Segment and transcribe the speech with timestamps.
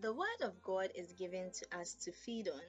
[0.00, 2.62] The Word of God is given to us to feed on.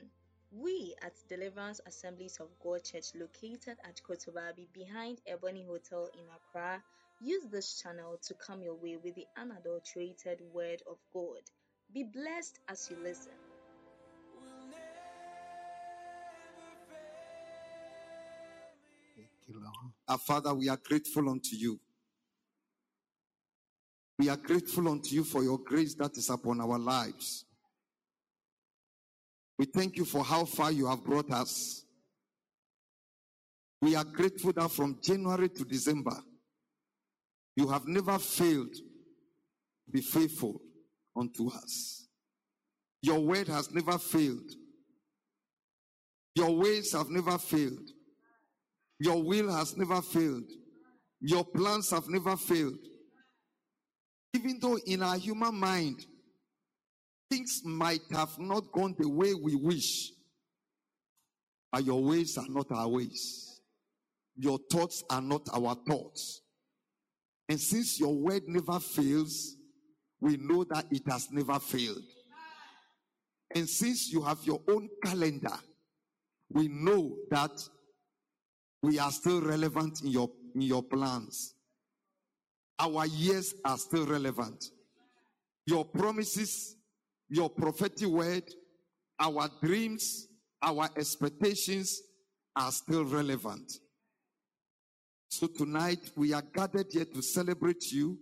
[0.51, 6.81] We at Deliverance Assemblies of God Church, located at Kotobabi behind Ebony Hotel in Accra,
[7.21, 11.41] use this channel to come your way with the unadulterated Word of God.
[11.93, 13.33] Be blessed as you listen.
[20.07, 21.79] Our Father, we are grateful unto you.
[24.19, 27.45] We are grateful unto you for your grace that is upon our lives.
[29.57, 31.85] We thank you for how far you have brought us.
[33.81, 36.17] We are grateful that from January to December,
[37.55, 40.61] you have never failed to be faithful
[41.15, 42.09] unto us.
[43.01, 44.51] Your word has never failed.
[46.35, 47.89] Your ways have never failed.
[48.99, 50.49] Your will has never failed.
[51.21, 52.79] Your plans have never failed.
[54.33, 56.05] Even though in our human mind,
[57.29, 60.11] things might have not gone the way we wish,
[61.71, 63.61] but your ways are not our ways.
[64.35, 66.41] Your thoughts are not our thoughts.
[67.47, 69.55] And since your word never fails,
[70.21, 72.03] we know that it has never failed.
[73.55, 75.57] And since you have your own calendar,
[76.51, 77.51] we know that
[78.81, 81.55] we are still relevant in your, in your plans.
[82.79, 84.63] Our years are still relevant.
[85.65, 86.77] Your promises,
[87.27, 88.43] your prophetic word,
[89.19, 90.27] our dreams,
[90.61, 92.01] our expectations
[92.55, 93.71] are still relevant.
[95.27, 98.17] So tonight we are gathered here to celebrate you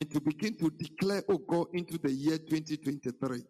[0.00, 3.42] and to begin to declare, oh God, into the year 2023.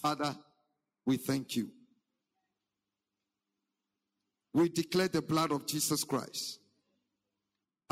[0.00, 0.36] Father,
[1.06, 1.70] we thank you.
[4.52, 6.60] We declare the blood of Jesus Christ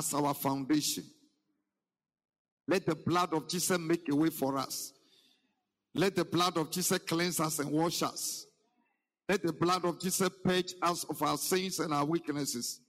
[0.02, 1.04] as our foundation.
[2.68, 4.92] Let the blood of Jesus make a way for us.
[5.94, 8.46] Let the blood of Jesus cleanse us and wash us.
[9.28, 12.80] Let the blood of Jesus purge us of our sins and our weaknesses.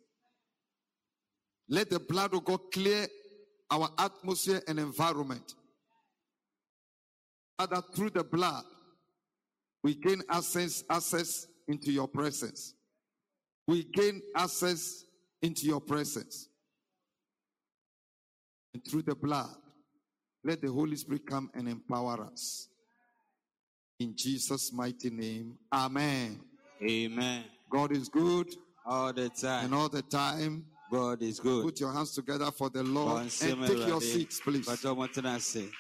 [1.70, 3.08] Let the blood of God clear
[3.72, 5.54] our atmosphere and environment.
[7.58, 8.64] Father, through the blood,
[9.84, 12.74] we gain access, access into your presence.
[13.68, 15.04] We gain access
[15.42, 16.50] into your presence.
[18.74, 19.56] And through the blood,
[20.44, 22.68] let the Holy Spirit come and empower us.
[24.00, 26.40] In Jesus' mighty name, Amen.
[26.82, 27.44] Amen.
[27.70, 28.48] God is good
[28.86, 29.66] All the time.
[29.66, 30.66] and all the time.
[30.92, 31.64] God is good.
[31.64, 34.68] Put your hands together for the Lord and take your seats, please.
[34.68, 35.72] Mpakyɛ ɔmɔtena ase.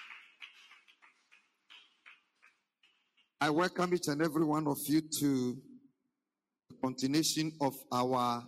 [3.41, 5.57] I welcome each and every one of you to
[6.69, 8.43] the continuation of our,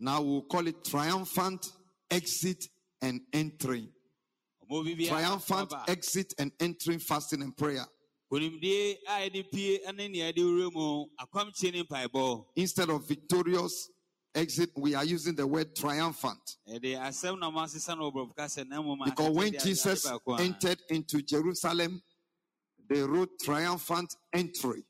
[0.00, 1.64] now we'll call it triumphant
[2.10, 2.64] exit
[3.02, 3.88] and entering.
[5.06, 7.84] Triumphant exit and entering fasting and prayer.
[8.32, 12.46] Konimdie a yɛde pie ne nea yɛde wura mu akwamkyie ne mpaebɔ.
[12.56, 13.90] Instead of victorious
[14.34, 16.56] exit, we are using the word triumphant.
[16.66, 20.80] Yɛde asɛm na ɔmo asesa no wɔ Borɔfo kasa na mmom Because when Jesus entered
[20.88, 22.00] into Jerusalem,
[22.88, 24.84] they wrote triumphant entry.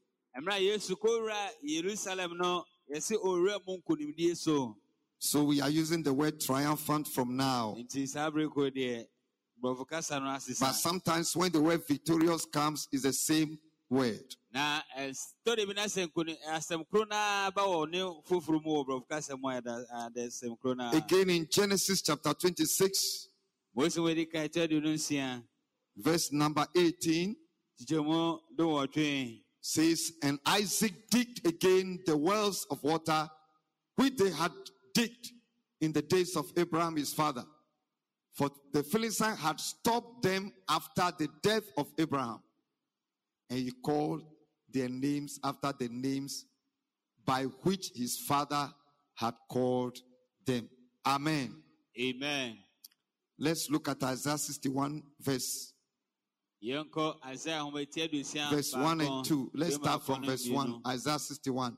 [5.22, 5.44] Mmerɛ a Yesu kɔwura Yerusalem no, yɛse owura mu nkonimdie so.
[5.44, 7.76] We are using the word triumphant from now.
[7.78, 9.06] Nti saa bere kɔ deɛ
[9.62, 10.60] Borɔfo kasa no asesa.
[10.60, 14.34] But sometimes when the word victorious comes, it's the same word.
[14.52, 15.12] na eh,
[15.46, 16.84] tɔde bi na sɛ nkoni asɛm
[17.54, 21.46] ba wɔ ne foforɔ mu kasa mu a yɛda ada asɛm koro naa Again in
[21.50, 23.28] Genesis chapter 26,
[23.74, 25.42] mose wɔdi ka ɛkyɛ de no nsia
[25.96, 27.36] verse number 18
[27.80, 33.30] kyekyɛmu de wɔtwe says, And Isaac digged again the wells of water
[33.96, 34.52] which they had
[34.94, 35.30] digged
[35.80, 37.44] in the days of Abraham his father.
[38.32, 42.40] For the Philistine had stopped them after the death of Abraham.
[43.50, 44.22] And he called
[44.72, 46.46] their names after the names
[47.26, 48.70] by which his father
[49.14, 49.98] had called
[50.46, 50.68] them.
[51.06, 51.62] Amen.
[52.00, 52.58] amen
[53.38, 55.72] Let's look at Isaiah 61, verse,
[56.62, 59.50] yɛnkɔ isaia ahomati aduosia verse 1 and 2.
[59.54, 60.82] Let's start from verse 1.
[60.86, 61.76] Isaiah 61.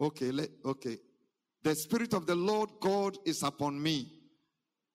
[0.00, 0.98] Okay, let, okay.
[1.62, 4.12] The Spirit of the Lord God is upon me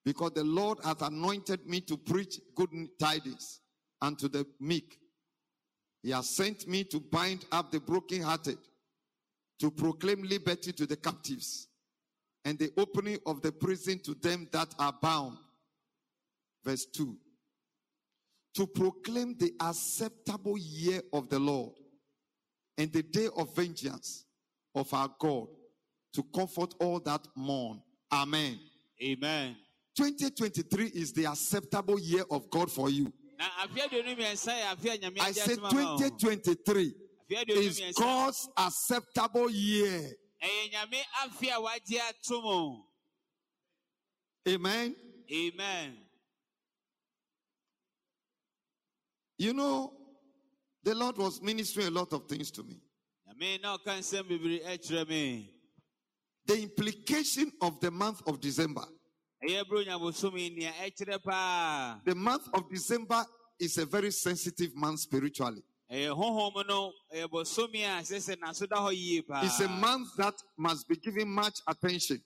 [0.05, 2.69] because the Lord hath anointed me to preach good
[2.99, 3.61] tidings
[4.01, 4.97] unto the meek.
[6.03, 8.57] He has sent me to bind up the brokenhearted,
[9.59, 11.67] to proclaim liberty to the captives,
[12.45, 15.37] and the opening of the prison to them that are bound.
[16.63, 17.15] Verse 2.
[18.55, 21.73] To proclaim the acceptable year of the Lord
[22.77, 24.25] and the day of vengeance
[24.75, 25.47] of our God,
[26.13, 27.81] to comfort all that mourn.
[28.13, 28.59] Amen.
[29.01, 29.55] amen
[29.95, 33.11] 2023 is the acceptable year of God for you.
[33.37, 36.93] na afe aduonu mmiɛnsa yɛ afe a nyame I said atom ama wo 2023
[37.49, 40.11] is God's acceptable year.
[40.43, 42.85] ɛyɛ nyame afe a wagye atom o.
[44.47, 44.95] Amen.
[45.31, 45.97] amen
[49.37, 49.91] You know,
[50.83, 52.79] the Lord was ministering a lot of things to me.
[56.45, 58.85] The implication of the month of December.
[59.43, 63.25] ɛyɛ bro nyabosomi nea ɛkyerɛ paa The month of December
[63.59, 65.63] is a very sensitive month spiritually.
[65.91, 69.67] ɛyɛ honhom no ɛyɛ bosomi a ɛsɛ sɛ n'aso da hɔ yie paa It's a
[69.67, 72.21] month that must be given much attention.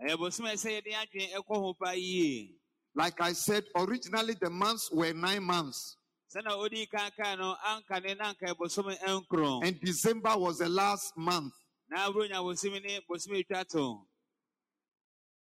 [0.00, 2.54] ɛyɛ bosomi a ɛsɛ yɛde adwene ɛkɔ ho paa yie
[2.94, 5.96] Like I said, originally the months were nine months,
[6.34, 11.12] sɛna odi kankan no anka ne na anka bosomi nkron and December was the last
[11.16, 11.52] month.
[11.88, 14.06] na bro nyabosomi ne bosomi etwa to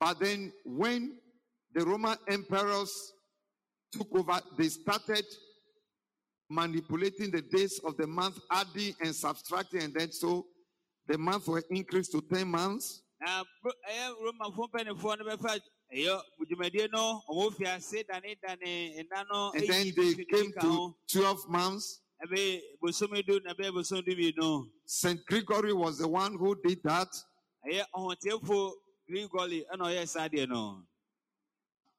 [0.02, 1.20] But then, when
[1.76, 2.92] the Roman emperors
[3.92, 5.24] took over, they started
[6.50, 10.48] manipulating the days of the month, adding and subtracting, and then so
[11.08, 13.04] the month were increased to 10 months.
[15.92, 19.04] Na bro ɛyɛ romanfo mpanimfoɔ no bɛfa ɛyɛ dwumadie no ɔmo fi ase dane dane
[19.04, 22.02] nna no And then they came to 12 months.
[22.26, 25.26] ɛbɛ bosomi du na ɛbɛ bosomi du mmienu St.
[25.26, 27.10] Gregory was the one who did that.
[27.68, 28.72] ɛyɛ ɔhoteefo
[29.10, 30.84] grigoli ɛna ɔyɛ saa deɛ no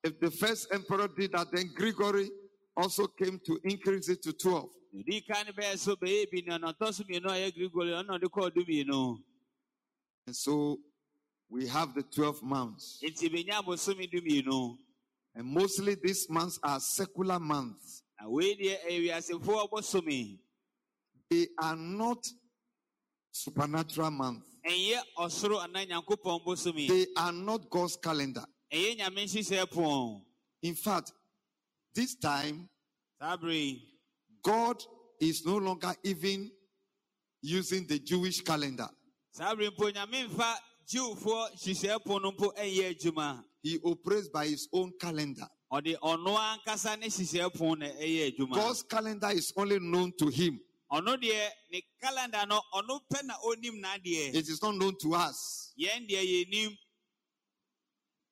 [0.05, 2.29] If the first emperor did that, then Gregory
[2.77, 4.69] also came to increase it to 12.
[5.07, 8.19] di kan no bɛyɛ so bɛyɛ bi na ɔtɔ so mmienu a ɔyɛ grigoli ɔna
[8.19, 9.23] ɔde kɔɔ du mmienu
[10.27, 10.79] And so
[11.53, 12.99] we have the 12 months.
[13.03, 14.79] nti benya bosomi du mmienu
[15.35, 18.03] And mostly these months are secular months.
[18.21, 20.39] na wei deɛ ɛyɛ wiasefoɔ bosomi
[21.31, 22.27] They are not
[23.31, 24.49] supernatural months.
[24.67, 28.45] ɛnyɛ ɔsoro anaa nyankopɔn bosomi They are not God's calendar.
[28.73, 30.25] ɛyɛ nyame nhyehyɛ pɔn
[30.63, 31.13] In fact,
[31.95, 32.69] this time,
[34.43, 34.83] God
[35.21, 36.51] is no longer even
[37.43, 38.89] using the Jewish calendar.
[40.87, 44.47] Saa bere mpo nyame mfa jiwfoɔ nhyehyɛ pɔn no mpo ɛyɛ adwuma He operates by
[44.49, 45.49] his own calendar.
[45.73, 50.29] ɔde ɔno ankasa ne nhyehyɛ pɔn na ɛyɛ adwuma God's calendar is only known to
[50.29, 50.61] him.
[50.91, 55.15] ɔno deɛ ne calendar no ɔno pɛ na onim n'adeɛ It is not known to
[55.15, 55.73] us.
[55.79, 56.77] yɛn deɛ yɛnim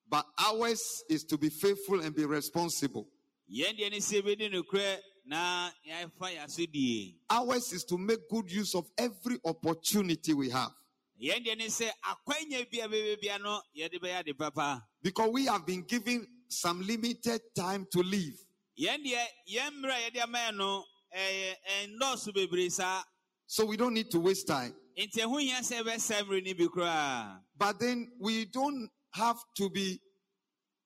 [0.09, 3.07] But ours is to be faithful and be responsible.
[3.51, 8.91] yɛn deɛ ne sɛ bɛdi na yɛafa yɛaso Ours is to make good use of
[8.99, 10.73] every opportunity we have.
[11.21, 15.47] Yɛn deɛ ne sɛ akwanya bi a bɛbɛbia no yɛde bɛyɛ ade papa Because we
[15.47, 18.35] have been given some limited time to live.
[18.79, 20.85] yɛn deɛ yɛn mmerɛ a yɛde ama yɛn no
[21.17, 23.03] ɛyɛ ɛndɔɔso bebree saa
[23.47, 24.75] So we don't need to waste time.
[24.99, 29.69] nti ɛho hia sɛ ɛbɛsɛ mmerɛ no bi koraa But then we don't have to
[29.71, 30.01] be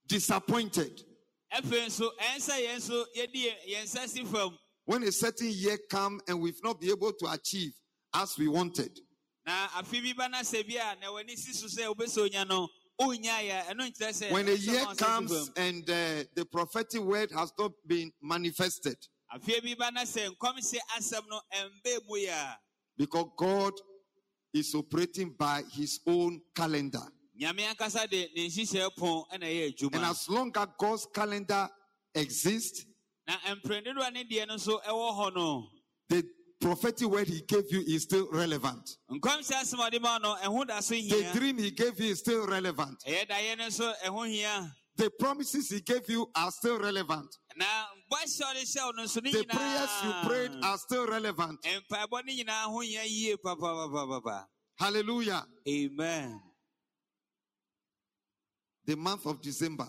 [0.07, 1.01] disappointed
[1.53, 5.79] afei nso ɛnsa yɛn nso yɛde yɛn- yɛn nsa si fam when a certain year
[5.89, 7.73] come and we've not been able to achieve
[8.13, 8.99] as we wanted.
[9.47, 12.69] Na afe bi ba na sɛ bi a na w'ani si so sɛ wobɛsɛ no
[13.01, 16.25] wonya yɛ ɛno nkyerɛ sɛ When a year ma wo nsa si comes and uh,
[16.35, 18.97] the prophetic word has not been manifested,
[19.35, 22.59] afei bi ba na sɛ nkɔmhyɛ asɛm no ɛmbɛ mu yɛ a.
[22.97, 23.73] Because God
[24.53, 27.03] is operating by his own calendar.
[27.39, 31.69] nyame ankasa de ne nhyehyɛɛ pɔn ɛna ɛyɛ And as long as God's calendar
[32.15, 32.87] exists,
[33.27, 35.69] na mprɛndodoɔ ne deɛ no nso ɛwɔ hɔ no.
[36.09, 36.23] the
[36.61, 38.97] prophetic word he gave you is still relevant.
[39.11, 42.11] nkɔmhyɛ asɛm a ɔde ma wo no ɛho da so The dream he gave you
[42.13, 43.03] is still relevant.
[43.07, 47.37] ɛyɛ daeɛ no nso ɛho hia The promises he gave you are still relevant.
[47.57, 47.65] na
[48.11, 51.67] bɔhyɛ ɔde hyɛ wo no nso ne The prayers you prayed are still relevant.
[54.77, 55.47] Hallelujah.
[55.69, 56.41] amen
[58.87, 59.89] The month of December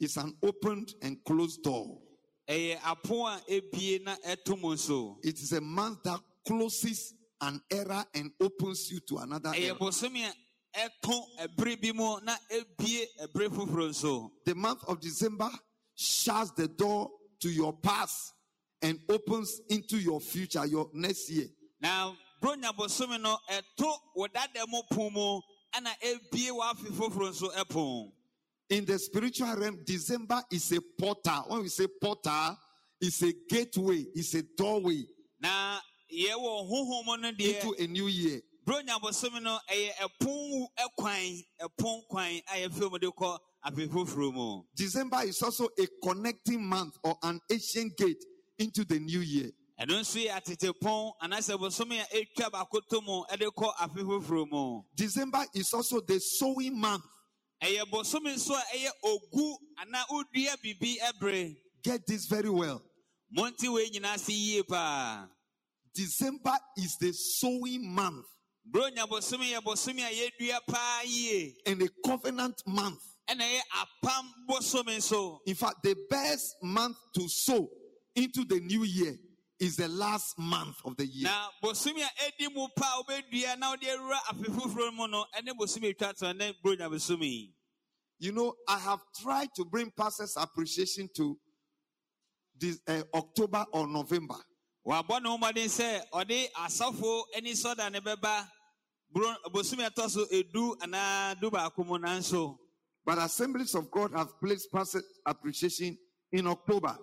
[0.00, 2.00] is an opened and closed door.
[2.48, 7.60] Ɛyɛ apo a ebie na ɛto mu nso It is a month that closes an
[7.70, 9.74] era and opens you to another era.
[9.74, 10.32] bosome a
[10.78, 15.50] ɛto ɛbere bi mu na ebie ɛbere foforɔ nso The month of December
[15.94, 18.32] shuts the door to your past
[18.80, 21.48] and opens into your future, your next year.
[21.80, 25.40] Now, buro nyabosome no ɛto wɔ dada mu pon mu
[25.74, 28.12] ɛna ebie w'afe foforɔ nso ɛpon
[28.70, 31.44] In the spiritual realm, December is a portal.
[31.48, 32.58] When we say portal,
[33.00, 35.04] it's a gateway, it's a doorway
[35.40, 35.78] na
[36.12, 38.40] yɛwɔ honhom mu no deɛ into a new year.
[38.66, 44.32] buro nyabosome no ɛyɛ ɛpon ɛkwan ɛpon kwan a yɛfɛ mu de kɔ afe foforɔ
[44.34, 48.24] mu December is also a connecting month or an ancient gate
[48.58, 49.50] into the new year.
[49.80, 54.02] ɛno nso yɛ atete pɔn anaasɛ bosome a etwa baako to mu ɛde kɔ afe
[54.02, 57.04] foforɔ mu December is also the sowing month.
[57.62, 62.82] Ɛyɛ bosome nso a ɛyɛ ogu anaa wodua biribi ɛbere Get this very well.
[63.30, 65.26] monte wei nyinaa se yie paa.
[65.94, 68.26] December is the sowing month.
[68.70, 71.54] Buro nya bosome yɛ bosome a yɛdua paa yie.
[71.66, 73.00] And a covenant month.
[73.28, 75.38] ɛna ɛyɛ apam bosome nso.
[75.46, 77.68] In fact, the best month to sow
[78.14, 79.16] into the new year
[79.60, 81.24] is the last month of the year.
[81.28, 85.96] na bosome a ɛdi mu paa wobɛdua na wode awura afe mu no ɛne bosome
[85.98, 87.52] twa to ne buro nya bosome
[88.20, 91.38] You know, I have tried to bring pastors' appreciation to
[92.58, 94.36] this uh, October or November.
[94.86, 98.48] wabɔ ne ho mmɔden sɛ ɔde asɔfo ani sɔda ne bɛba
[99.12, 102.58] buro ɛtɔ so edu anaa du baako mu nanso
[103.04, 105.96] But Assemblies of God have placed pastors' appreciation
[106.32, 106.96] in October.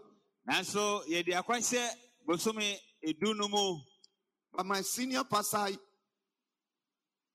[0.50, 1.90] nanso yɛde akwahyɛ
[2.28, 3.80] bosome edu no mu
[4.56, 5.68] But my senior pastor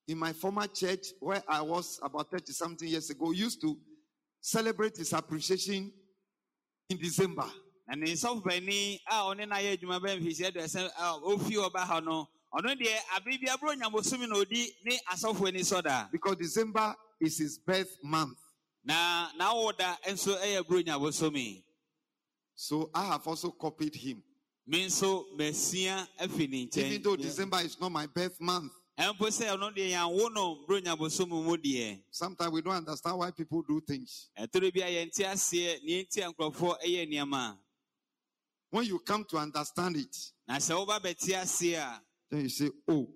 [0.09, 3.77] in my former church, where I was about 30 something years ago, used to
[4.41, 5.93] celebrate his appreciation
[6.89, 7.45] in December.
[7.87, 11.81] And in South bani a ɔne no ayɛ adwuma bɛn mfihyia aduasa a ofi ɔba
[11.81, 16.37] ha no ɔno deɛ abere bi aburo nyabosome na odi ne asɔfo ani sɔda Because
[16.37, 18.39] December is his birth month.
[18.83, 21.63] na n'awo da nso yɛ aburo nyabosome
[22.55, 24.23] So I have also copied him.
[24.67, 28.73] Me nso masia afi ne Even though December is not my birth month.
[28.99, 33.31] ɛmpo sɛ ɔno deɛ yɛnwo no buro nyabosome mu deɛ Sometimes we don't understand why
[33.31, 34.31] people do things.
[34.39, 37.57] ɛtoro bi a yɛnte aseɛ ne yɛnti a nkurɔfoɔ yɛ nneɛma
[38.71, 42.71] When you come to understand it, na sɛ woba bɛte aseɛ a then you say,
[42.87, 43.09] Oh,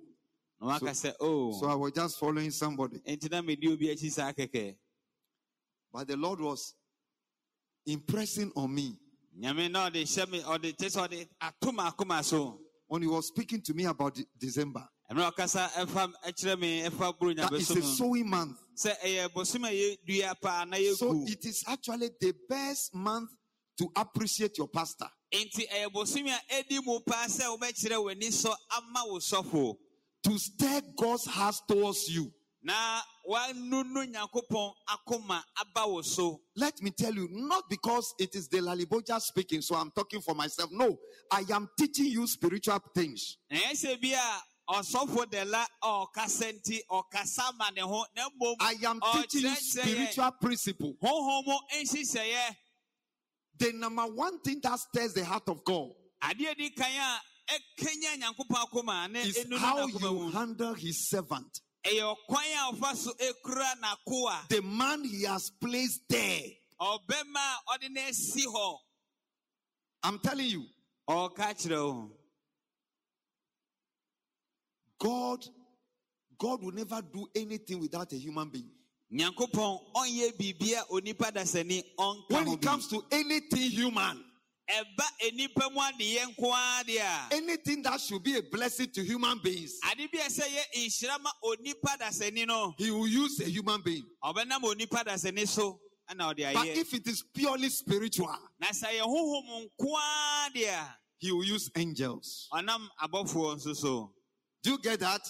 [0.60, 2.98] na waka sɛ o so I was just following somebody.
[3.06, 4.76] enti na medi obi akyi saa kɛkɛ
[5.92, 6.74] But the Lord was
[7.86, 8.98] impressing on me
[9.38, 13.28] nyame na ɔde hyɛ me ɔde kyɛ sɛ ɔde ato me akoma when He was
[13.28, 14.86] speaking to me about December.
[15.10, 18.56] ɛmɛ ɔkasa ɛfa kyerɛ me ɛfa buro That is a sowing month.
[18.76, 23.30] sɛ ɛyɛ bosom a yɛdua paa na So it is actually the best month
[23.78, 25.08] to appreciate your pastor.
[25.32, 29.76] enti ɛyɛ bosom a ɛdi mu paa sɛ wobɛkyerɛ w'ani sɔ ama wo sɔfo
[30.24, 32.32] To stir God's heart towards you.
[33.28, 38.58] Wanunu nyankopɔn akoma aba wo so Let me tell you, not because it is the
[38.58, 40.70] Laliboja speaking, so I'm talking for myself.
[40.72, 40.96] No,
[41.30, 43.38] I am teaching you spiritual things.
[43.50, 48.04] na ɛyɛ sɛ bi a ɔsɔfo de la a ɔkasa nti ɔkasa ma ne ho
[48.16, 50.94] na mmom I am teaching you spiritual principle.
[51.02, 52.56] honhom mu nhyehyɛeɛ
[53.56, 55.90] The number one thing that stirs the heart of God
[56.22, 57.20] adeɛ di kan a
[57.52, 63.12] ɛkanya nyankopɔn akoma ne is how you handle his servant, ɛyɛ ɔkwan a ɔfa so
[63.14, 66.42] ekura n'akoa the man he has placed there.
[66.80, 68.78] ɔbɛma a ɔde no asi hɔ
[70.02, 70.66] I'm telling you,
[71.08, 72.10] ɔka kyerɛ wo
[74.98, 75.44] God,
[76.38, 78.70] God will never do anything without a human being.
[79.12, 84.24] nyankopɔn ɔnyɛ biribi a onipa dasani ɔnka When it comes to anything human,
[84.70, 89.38] ɛba enipa mu adeɛ nko ara a anything that should be a blessing to human
[89.42, 94.04] beings, ade bi a ɛsɛ yɛ onipa dasani no he will use a human being.
[94.22, 95.80] ɔbɛnam onipa dasani so
[96.10, 100.96] ɛna ɔde But if it is purely spiritual, na sɛ yɛ honhom nko ara a
[101.18, 102.48] he will use angels.
[102.52, 104.10] ɔnam abɔfoɔ nso
[104.62, 105.20] Do you get that?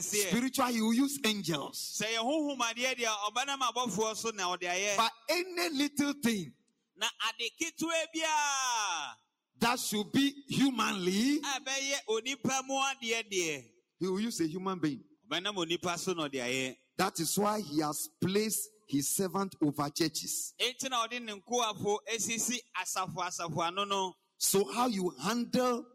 [0.00, 1.98] Spiritual, he will use angels.
[2.00, 6.12] sɛ yɛ honhom adeɛ deɛ a ɔbɛnam abɔfoɔ so na ɔde ayɛ But any little
[6.22, 6.52] thing
[6.96, 9.16] na ade ketewa bi a
[9.58, 13.64] that should be humanly, a ɛbɛyɛ onipa mu adeɛ
[13.98, 15.02] he will use a human being.
[15.30, 16.76] ɔbɛnam onipa so na ɔde ayɛ.
[16.96, 20.54] That is why he has placed his servant over churches.
[20.58, 24.14] enti na ɔde ne nkoafo asisi asafo asafo ano no.
[24.38, 25.86] So, how you handle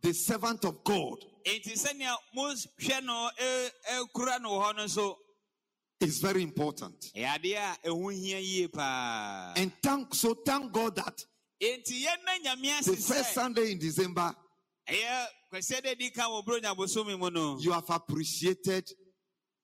[0.00, 1.24] the servant of God
[6.00, 7.10] is very important.
[7.16, 11.24] ɛyɛ adeɛ a ɛho hia yie paa And thank so thank God that
[11.60, 14.34] the first Sunday in December
[14.88, 18.88] ɛyɛ kwasiɛ dɛ di ka wɔ buro nyabosome mu no you have appreciated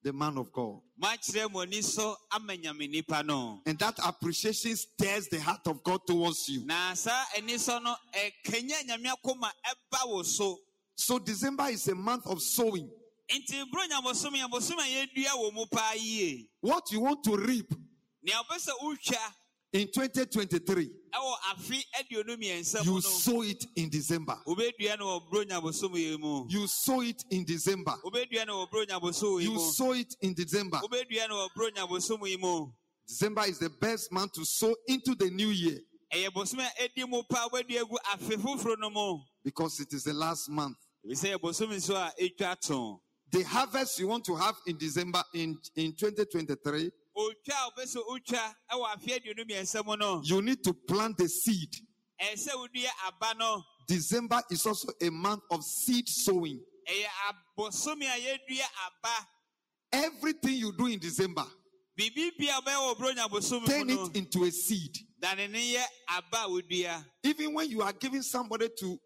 [0.03, 0.81] the man of God.
[1.01, 5.81] moakyerɛ mo ani so ama nyame nipa no And that appreciation stirs the heart of
[5.83, 6.65] God towards you.
[6.65, 10.59] na saa ani sɔ no ɛkanya nyame akoma ɛba wo so
[10.97, 12.89] So December is a month of sowing.
[13.29, 17.71] Nti buro nyabosome yɛ a yɛdua wɔ mu paa yie What you want to reap
[18.23, 19.33] nea wopɛ sɛ wotwa
[19.73, 24.37] in 2023, ɛwɔ afe aduonu mmiɛnsa mu you sow it in December.
[24.47, 27.95] wobɛdua no wɔ buro nyabosome yi mu You sow it in December.
[28.05, 30.77] wobɛdua no wɔ buro nyabosome yi You sow it in December.
[30.77, 32.67] wobɛdua no wɔ buro nyabosome yi mu
[33.07, 35.79] December is the best month to sow into the new year
[36.13, 40.03] ɛyɛ bosome a ɛdi mu paa wobɛdua gu afe foforɔ no mu because it is
[40.03, 40.77] the last month.
[43.31, 45.23] Ebisɛ yɛ bosome so a ɛtwa to The harvest you want to have in December
[45.33, 50.41] in, in 2023 otwa a wopɛ sɛ wotwa ɛwɔ afe aduonu mmiɛnsa mu no you
[50.41, 51.69] need to plant the seed.
[52.21, 56.59] ɛsɛ sɛ wodua aba no December is also a month of seed sowing.
[56.87, 57.07] ɛyɛ
[57.57, 59.27] abosome a yɛdua aba
[59.93, 61.45] Everything you do in December,
[61.97, 64.97] biribi bia wobɛyɛ wɔ buronya bosome turn it into a seed.
[65.19, 68.99] dane ne yɛ aba a wodua Even when you are giving somebody to,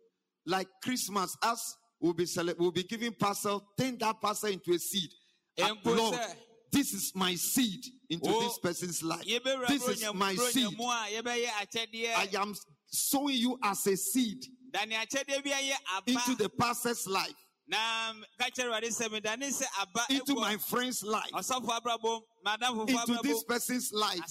[0.46, 4.80] like Christmas, us will be cele- will be giving parcel, turn that parcel into a
[4.80, 5.10] seed.
[5.58, 6.20] Mpo Lord,
[6.72, 9.26] this is my seed into Oh, this person's life.
[9.68, 10.78] This is my seed.
[10.78, 12.56] mu a yɛbɛyɛ akyɛdeɛ I am
[12.88, 15.74] sowing you as a seed dane akyɛdeɛ bi ayɛ
[16.08, 17.34] into the pastor's life,
[17.68, 22.76] na ka kyerɛ awurade sɛ medane sɛ aba into my friend's life, ɔsɔfo abrabom madam
[22.88, 24.22] fofo into this person's life.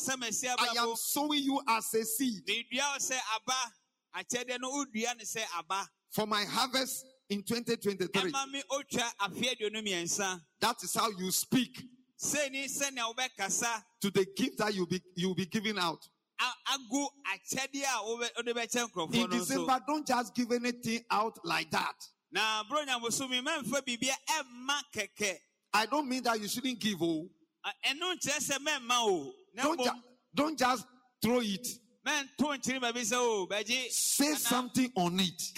[0.58, 3.72] I am sowing you as a seed medua wo sɛ aba
[4.16, 8.32] akyɛdeɛ no wodua ne sɛ aba for my harvest in 2023.
[8.32, 11.82] ɛma me otwa afe aduonu mmiɛnsa That is how you speak
[12.20, 16.06] sɛni sɛnea wobɛkasa to the gift that you be you will be giving out.
[16.40, 21.38] a- agu akyɛdeɛ a wobe- wode bɛkyɛ nkurɔfoɔ In December, don't just give anything out
[21.44, 21.94] like that.
[22.32, 25.38] na bro nyabosomi mamfa biribia ɛmma kɛkɛ
[25.74, 26.96] I don't mean that you shouldn't give.
[27.02, 27.28] Oh,
[27.64, 29.34] A- ɛno nkyerɛ sɛ mɛmma o oh.
[29.54, 30.02] don't, ju-
[30.34, 30.86] don't just
[31.22, 31.66] throw it.
[32.06, 35.52] mɛnto nkyere baabi sɛ o bɛgye Say something on it.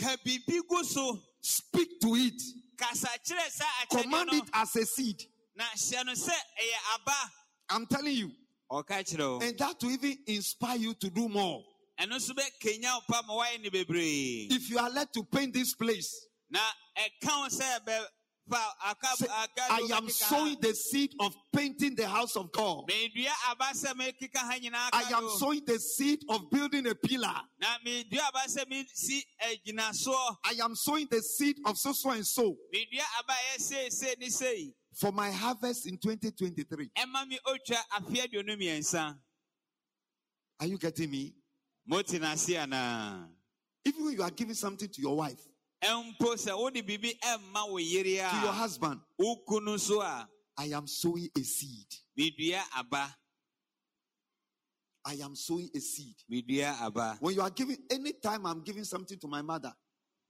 [1.42, 2.42] Ka biribi gu so Speak to it.
[2.76, 5.22] kasa kyerɛ saa Command it as a seed.
[5.56, 7.32] na hyɛ no sɛ ɛyɛ aba
[7.70, 8.32] I'm telling you.
[8.72, 11.62] And that will even inspire you to do more.
[11.98, 15.54] ɛno nso bɛkanya wo pa ma woayɛ ne bebree If you are led to paint
[15.54, 16.26] this place,
[18.50, 18.58] na
[18.92, 22.36] ɛka wo sɛ bɛfa aka say, I am sowing the seed of painting the house
[22.36, 22.84] of God.
[22.88, 27.40] medua aba sɛ mekeka ha nyinaa I am sowing the seed of building a pillar.
[27.60, 32.26] na medua aba sɛ mesi agyinasoɔ I am sowing the seed of so so and
[32.26, 36.90] so medua aba a ɛyɛ seesei ne sei for my harvest in 2023.
[36.98, 39.16] ɛma me otwa afe aduonu mmiɛnsa
[40.60, 41.34] Are you getting me?
[41.86, 43.28] mote n'ase anaa
[43.84, 45.40] Even when you are giving something to your wife,
[45.82, 50.28] ɛmpo sɛ wode biribi ɛmma wo yere to your husband, wo kunu so a.
[50.58, 51.86] I am sowing a seed.
[52.18, 53.14] medua aba
[55.04, 56.14] I am sowing a seed.
[57.20, 59.72] When you are giving, any time I'm giving something to my mother,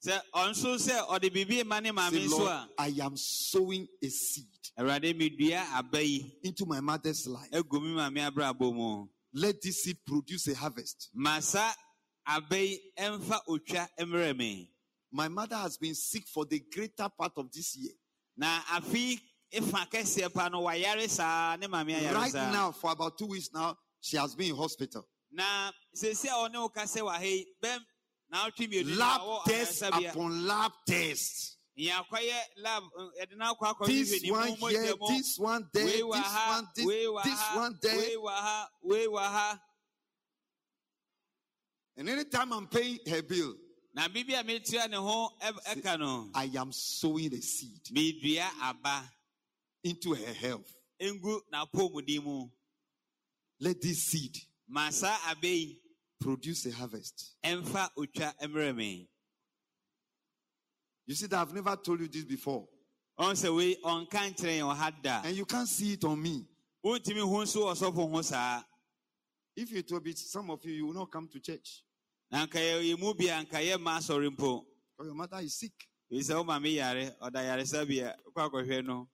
[0.06, 4.46] sɛ ɔnso sɛ ɔde biribi ma ne maame say, Lord, I am sowing a seed
[4.78, 6.00] awurade medua aba
[6.42, 7.50] into my mother's life.
[7.50, 11.10] agu me maame abrabɔ mu Let this seed produce a harvest.
[15.12, 16.60] Ma sa aba yi ɛmfa otwa mmerɛ me My mother has been sick for the
[16.72, 17.92] greater part of this year.
[18.36, 19.20] na afe
[19.52, 23.50] ifa kɛseɛ pa no wayare saa ne maame ayare Right now, for about two weeks
[23.52, 25.06] now, she has been in hospital.
[25.32, 27.80] na sesi a ɔne wo ka sɛ wahɛ yi bɛm
[28.30, 31.56] na wotwe mmienu Lab na wɔwɔ test upon lab test.
[31.78, 32.82] yɛakɔyɛ lab
[33.20, 36.84] yɛde no akɔ akɔhwehwɛ This one here, this one there, this one, this,
[37.24, 37.96] this one there.
[37.96, 39.60] wei wɔ ha wei wɔ ha
[41.96, 43.54] And anytime I'm paying her bill,
[43.94, 47.88] na biribi a metua ne ho ɛb- ɛka no I am sowing a seed
[49.82, 50.76] into her health.
[51.00, 52.48] ngu n'apɔmuden mu
[53.58, 54.36] Let this seed
[56.20, 57.36] produce a harvest.
[57.44, 59.08] ɛmfa otwa mmerɛ me
[61.06, 62.68] You see that I've never told you this before.
[63.18, 66.46] ɔn sɛ wei ɔnka nkyerɛ yɛn wɔ ha And you can't see it on me.
[66.84, 68.62] wontumi hu nso wɔ sɔfo ho saa
[69.56, 71.82] If you will be some of you, you will not come to church.
[72.30, 74.64] Na nka yɛ yɛ mu bi nka yɛ mma asɔre mpo
[74.96, 75.72] Because your mother is sick.
[76.12, 79.08] ebi sɛ wo maame yare ɔda yaresa bi a wokɔ akɔhwɛ no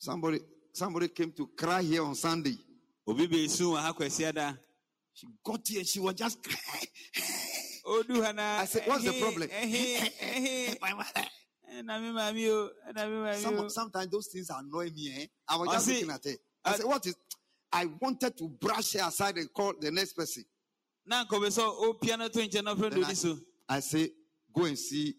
[0.00, 0.38] Somebody,
[0.72, 2.56] somebody came to cry here on Sunday.
[3.06, 4.58] obi beesu wɔ ha kwasi ada
[5.12, 6.86] She got here, she was just crying.
[7.86, 9.48] odu ha na I said, what's the problem?
[10.80, 11.26] My mother.
[11.72, 15.22] ɛna me maame o ɛna me maame o sometimes those things annoy me.
[15.22, 15.26] Eh?
[15.48, 16.36] I was just looking at her.
[16.64, 17.14] I- said, what is?
[17.72, 20.44] I wanted to brush her aside and call the next person.
[21.06, 22.64] na nkɔbɛ sɛ opia no to nkyɛn
[23.00, 24.10] na so I say,
[24.52, 25.14] go and see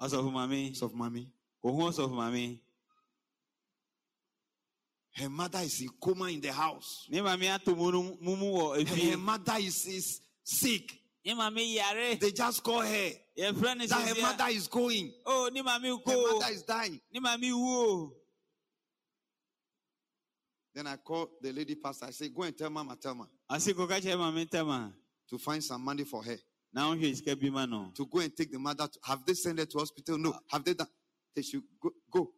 [0.00, 1.30] ɔsɔfo maame of mommy.
[1.64, 2.60] ohun ɔsɔfo maame
[5.12, 7.06] Her mother is in coma in the house.
[7.10, 10.98] ne maame ato mu no mu mu wɔ Her, efie her mother is, is sick.
[11.24, 15.12] ne maame yare They just call her yɛfrɛ no that her mother is going.
[15.26, 17.00] o ne maame Her ko mother is dying.
[17.12, 18.12] ne maame wu o
[20.74, 22.06] Then I called the lady pastor.
[22.06, 24.92] I said, go and tell Mama Thelma ɔsi kɔka kyerɛ maame ntɛm a
[25.28, 26.36] to find some money for her.
[26.72, 28.86] Now sika bi no To go and take the mother.
[28.86, 30.18] To, have they sent her to hospital?
[30.18, 30.34] No.
[30.48, 30.86] Have they done?
[31.34, 31.90] They should go.
[32.10, 32.30] go.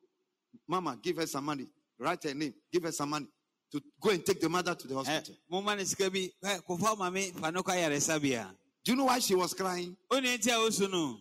[0.67, 1.67] Mama, give her some money.
[1.99, 2.55] Write her name.
[2.73, 3.27] Give her some money.
[3.73, 5.35] To go and take the mother to the hospital.
[5.51, 8.97] mo ma ne sika bi ɛ kofa maame fa no kɔ ayaresa bia Do you
[8.97, 9.97] know why she was crying?
[10.11, 11.19] o ne ti a o su no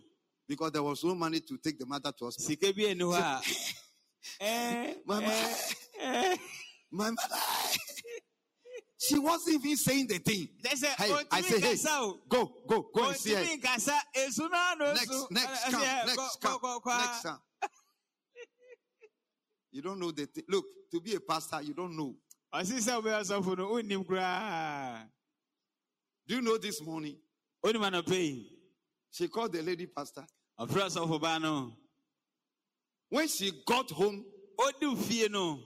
[0.48, 2.48] Because there was no money to take the mother to hospital.
[2.48, 3.42] sika bi eni hɔ a
[4.40, 4.94] Eh,
[6.92, 7.36] My mother.
[8.98, 10.48] She wasn't even saying the thing.
[10.64, 11.76] Sɛ, Hey, I say, hey,
[12.28, 13.42] go, go, go and see her.
[13.42, 17.38] Ɔntumi nkasa, esu naa Next, next, Ɛsɛ, come, next, come, next, come.
[19.72, 20.44] You don't know the thing.
[20.48, 22.14] Look, to be a pastor, you don't know.
[22.54, 25.08] Ɔsi sɛ ɔbɛyɛ ɔsɔfo no, wonnim koraa.
[26.28, 27.16] Do you know this morning?
[27.64, 28.58] Onim anɔpɛ yi,
[29.10, 30.26] She called the lady pastor.
[30.60, 31.72] ɔfrɛ ɔsɔfo baa no.
[33.08, 34.24] When she got home,
[34.58, 35.58] Odi fie no,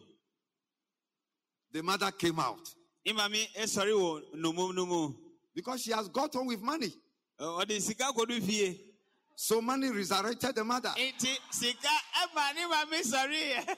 [1.77, 5.15] the mother came out ne maame sɔre wɔ nomom no mu.
[5.55, 6.93] because she has got home with money.
[7.39, 8.81] Ɔ- Ɔde sika kɔdu fie.
[9.37, 10.89] So money resurrected the mother.
[10.97, 11.89] Enti sika
[12.23, 13.77] ɛma ne maame.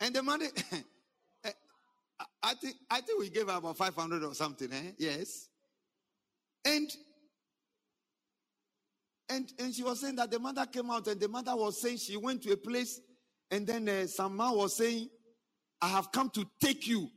[0.00, 0.46] And the money,
[1.44, 1.50] eh,
[2.42, 4.92] I- think, I think we gave her about 500 or something, eh?
[4.98, 5.48] Yes.
[6.64, 6.90] And,
[9.34, 11.98] and, and she was saying that the mother came out and the mother was saying
[11.98, 13.00] she went to a place
[13.50, 15.08] and then uh, some man was saying,
[15.80, 17.08] I have come to take you.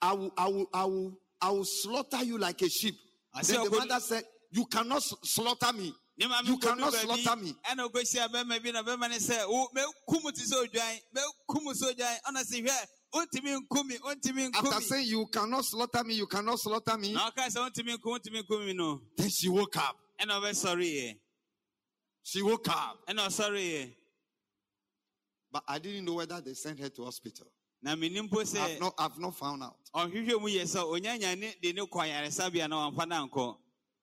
[0.00, 2.94] I will, I will, I will, I will slaughter you like a sheep.
[3.34, 5.92] I Then the "Ogo- mother said, you cannot slaughter me.
[6.16, 7.54] You cannot slaughter me.
[7.68, 11.92] ɛna okohyia bɛrima bi na bɛrima ne sɛ, "Wo- mekum te sɛ odwan, mekum sɛ
[11.92, 16.04] odwan." Ɔna se, "Hwɛ, wontumi nku me, wontumi nku After me." saying, you cannot slaughter
[16.04, 19.28] me, you cannot slaughter me, Na ɔka sɛ, "Wontumi nku, wontumi nku me no." then
[19.28, 19.96] she woke up.
[20.20, 21.18] Ɛna ɔbɛsɔre yɛ.
[22.24, 23.06] She woke up.
[23.06, 23.94] Ɛna ɔsɔre yɛ.
[25.52, 27.46] But I didn't know whether they sent her to hospital.
[27.82, 29.76] Na menim mpo I've sɛ not, I've not found out.
[29.94, 33.56] ɔhwehwɛ mu yɛ sɛ onyanya ne de ne kɔ ayaresabea na wamfa no ankɔ.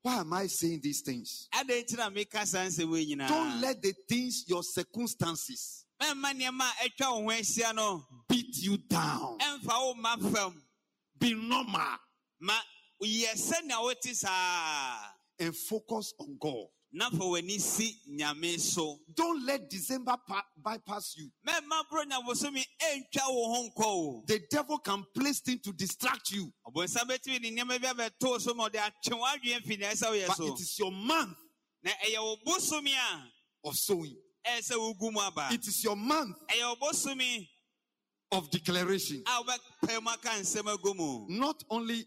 [0.03, 1.47] Why am I saying these things?
[1.53, 3.27] Adɛn nti na meka saa nsɛm yi nyinaa?
[3.27, 8.55] Don't let the things, your circumstances, Mɛmma nneɛma a atwa wo ho ahyia no, beat
[8.57, 9.37] you down.
[9.39, 10.63] ɛmfa wo ma fam.
[11.19, 11.97] Be normal
[12.39, 12.53] Ma
[13.03, 15.11] yɛ sɛnea wote saa.
[15.39, 16.67] and focus on God.
[16.93, 18.99] Na fa w'ani si Nyame so.
[19.13, 21.31] Don't let December pa- bypass you.
[21.47, 24.23] Mɛmma boro nyabosomi ɛntwa wo ho nkɔ o.
[24.27, 28.53] The devil can place things to distract you, Ɔbɔnsam bɛtumi de nneɛma bi abɛtoo so
[28.53, 30.53] ma ɔde atwe w'adwene fi nea ɛsɛ woyɛ but so.
[30.53, 31.37] it is your month
[31.83, 33.31] Na ɛyɛ wo bosomi a
[33.63, 34.17] of sowing.
[34.45, 35.47] ɛyɛ sɛ wogu mu aba.
[35.53, 36.35] It is your month
[38.33, 39.23] of declaration.
[39.25, 41.25] a wobɛpae mu aka nsɛm agu mu.
[41.29, 42.05] Not only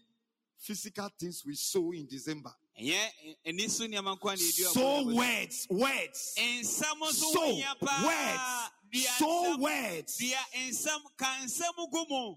[0.59, 2.53] physical things we sow in December.
[2.77, 6.35] So nneɛma nko a na words, words.
[6.37, 9.09] nsɛm nso ho Sow hia words.
[9.17, 10.17] So words.
[10.17, 12.35] dua nsɛm ka nsɛm gu mu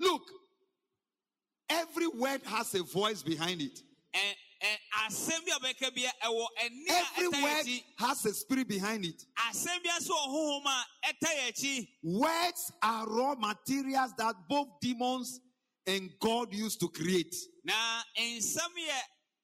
[0.00, 0.22] Look,
[1.68, 3.82] every word has a voice behind it.
[4.14, 7.66] Ɛ- ɛ- asɛm bi a bɛka bia ɛwɔ ɛne a Every word
[7.98, 9.24] has a spirit behind it.
[9.36, 14.68] asɛm bi nso wɔ honhom a ɛta yɛ akyi Words are raw materials that both
[14.80, 15.40] demons
[15.86, 17.34] and God used to create.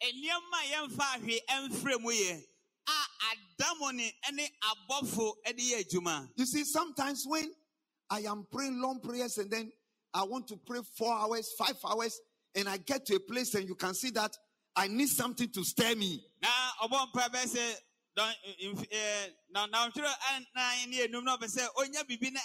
[0.04, 2.44] Na nsɛm yɛ nneɛma a yɛmfa ahwe ɛmfrɛ mu yɛ
[2.86, 2.92] a
[3.30, 6.28] adamu ne ne abɔfo de yɛ adwuma.
[6.36, 7.50] You see, sometimes when
[8.10, 9.72] I am praying long prayers and then
[10.12, 12.20] I want to pray four hours, five hours,
[12.54, 14.36] and I get to a place and you can see that
[14.76, 16.22] I need something to stir me.
[16.42, 16.48] na
[16.82, 17.74] ɔbɔ mpa bɛ sɛ
[18.18, 18.32] dɔn
[18.74, 22.40] mf- ɛɛ, na na ɔtwerɛ anan eh, ne enum na ɔpɛ sɛ onya bibi na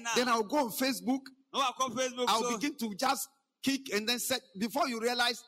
[0.00, 0.14] na.
[0.14, 1.20] Then I'll go on Facebook,
[1.52, 2.58] na wakɔ facebook I'll so.
[2.58, 3.28] begin to just
[3.62, 5.42] kick and then set before you realize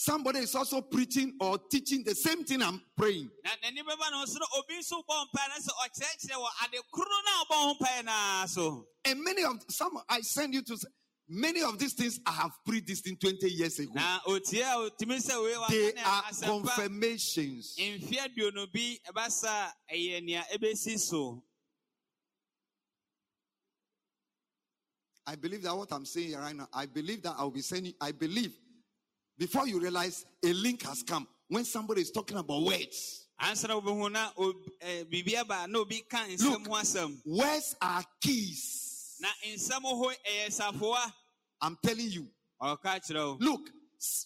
[0.00, 3.28] somebody is also preaching or teaching the same thing I'm praying.
[3.44, 7.16] na n'ani bɛba na ɔsoro obi nso bɔ mpa na sɛ ɔkyerɛkyerɛ wɔ ade koro
[7.24, 10.78] na ɔbɔ ho mpa na so And many of some I send you to
[11.28, 13.90] many of these things I have preached this thing 20 years ago.
[13.94, 17.74] na otie a otumi sɛ wei wa They are confirmations.
[17.76, 21.42] mfe aduonu bi ɛbasa ɛyɛ nea ɛbɛsi so
[25.26, 28.12] I believe that what I'm saying right now, I believe that I'll be sending, I
[28.12, 28.54] believe
[29.38, 33.26] before you realize a link has come when somebody is talking about words.
[33.40, 37.16] ansa na wobɛhu na ob- eh, ɛɛ, biribi aba na obi ka nsɛm Look.
[37.24, 39.16] Words are keys.
[39.20, 41.12] na nsɛm ho ɛyɛ safoa
[41.60, 42.28] I'm telling you.
[42.62, 43.70] ɔka kyerɛ wo Look,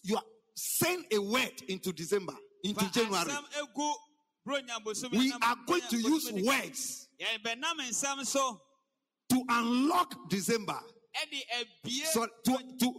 [0.03, 0.23] you are
[0.55, 3.25] send a word into December, into January.
[3.31, 3.93] asɛm egu
[4.47, 8.61] bronya bosomi We are going to use words yɛbɛnam nsɛm so
[9.29, 10.79] to unlock December.
[12.13, 12.95] So to to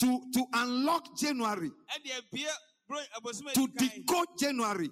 [0.00, 2.46] to, to unlock January, ɛde abie
[2.88, 4.90] bro abosom to decode January.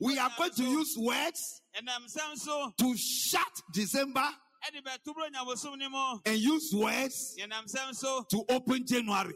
[0.00, 4.26] We are going to use words ɛnam nsɛm so to shut December
[4.66, 9.34] ɛde bɛto bronya bosom ne mu and use words to open January.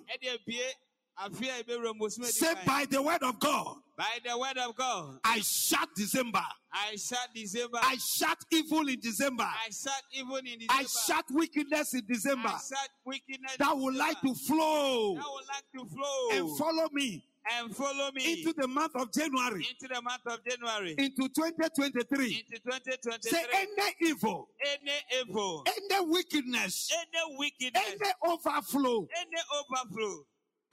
[1.20, 4.37] Ɛde abie afi a ebewura bosom edi Say by the word of God, by the
[4.38, 6.44] word of God I shut December.
[6.72, 7.79] I shut December.
[7.81, 9.44] I shut evil in December.
[9.44, 10.72] I shut even in December.
[10.72, 12.48] I shut wickedness in December.
[12.48, 15.14] I shut wickedness that would like to flow.
[15.14, 16.31] That would like to flow.
[16.33, 17.24] And follow me.
[17.59, 18.40] And follow me.
[18.40, 22.24] Into the month of January, into the month of January, into 2023.
[22.24, 23.31] into 2023.
[23.31, 30.24] Say any evil, any evil, any wickedness, any wickedness, any overflow any overflow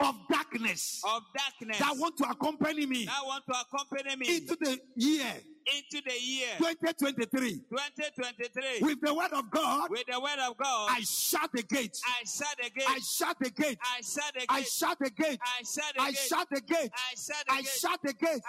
[0.01, 4.55] of darkness of darkness that want to accompany me that want to accompany me into
[4.59, 5.33] the year
[5.77, 9.89] into the year 2023 2023 with the word of God.
[9.91, 10.87] with the word of God.
[10.89, 11.95] I shut the gate.
[12.03, 12.87] I shut the gate.
[12.87, 13.77] I shut the gate.
[13.83, 15.39] I shut the gate I shut the gate.
[15.45, 16.17] I shut the I gate.
[16.17, 16.91] shut the gate.
[16.97, 17.69] I shut the gate.
[17.69, 18.41] shut the gate.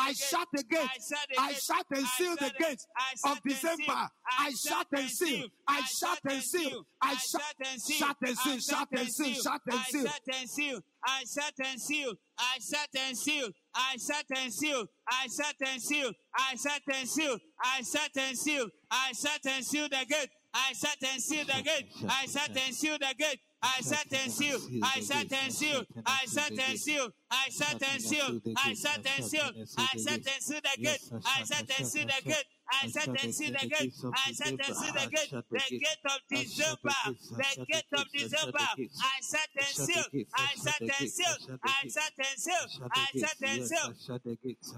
[0.00, 0.68] I shut the gate.
[0.68, 0.88] gate.
[0.90, 1.62] I shut the I gate.
[1.62, 2.86] shut and seal the shut the- gates
[3.24, 4.08] of December.
[4.38, 5.46] I shut and seal.
[5.68, 6.86] I shut and seal.
[7.00, 7.96] I shut and seal.
[7.98, 8.58] shut and seal.
[8.60, 10.06] Shut and seal.
[10.06, 10.80] Shut and seal.
[11.04, 12.14] I shut and seal.
[12.38, 13.48] I shut and seal.
[13.74, 14.84] I shut and seal.
[15.08, 16.12] I shut and seal.
[16.34, 17.38] I shut and seal.
[17.60, 18.68] I shut and seal.
[18.90, 20.30] I shut and seal the gate.
[20.54, 21.86] I shut and seal the gate.
[22.08, 23.40] I shut and seal the gate.
[23.62, 24.58] I shut and seal.
[24.82, 25.84] I shut and seal.
[26.06, 27.08] I shut and seal.
[27.30, 28.40] I shut and seal.
[28.56, 29.50] I shut and seal.
[29.78, 31.02] I shut and seal the gate.
[31.24, 32.44] I shut and seal the gate.
[32.70, 33.94] I shut and seal the gate.
[34.14, 35.30] I shut and seal the gate.
[35.30, 36.06] The gate.
[36.06, 37.00] of December.
[37.06, 38.68] The gate of December.
[39.02, 40.04] I shut and seal.
[40.34, 41.36] I shut and seal.
[41.62, 42.64] I shut and seal.
[42.94, 43.88] I shut and seal.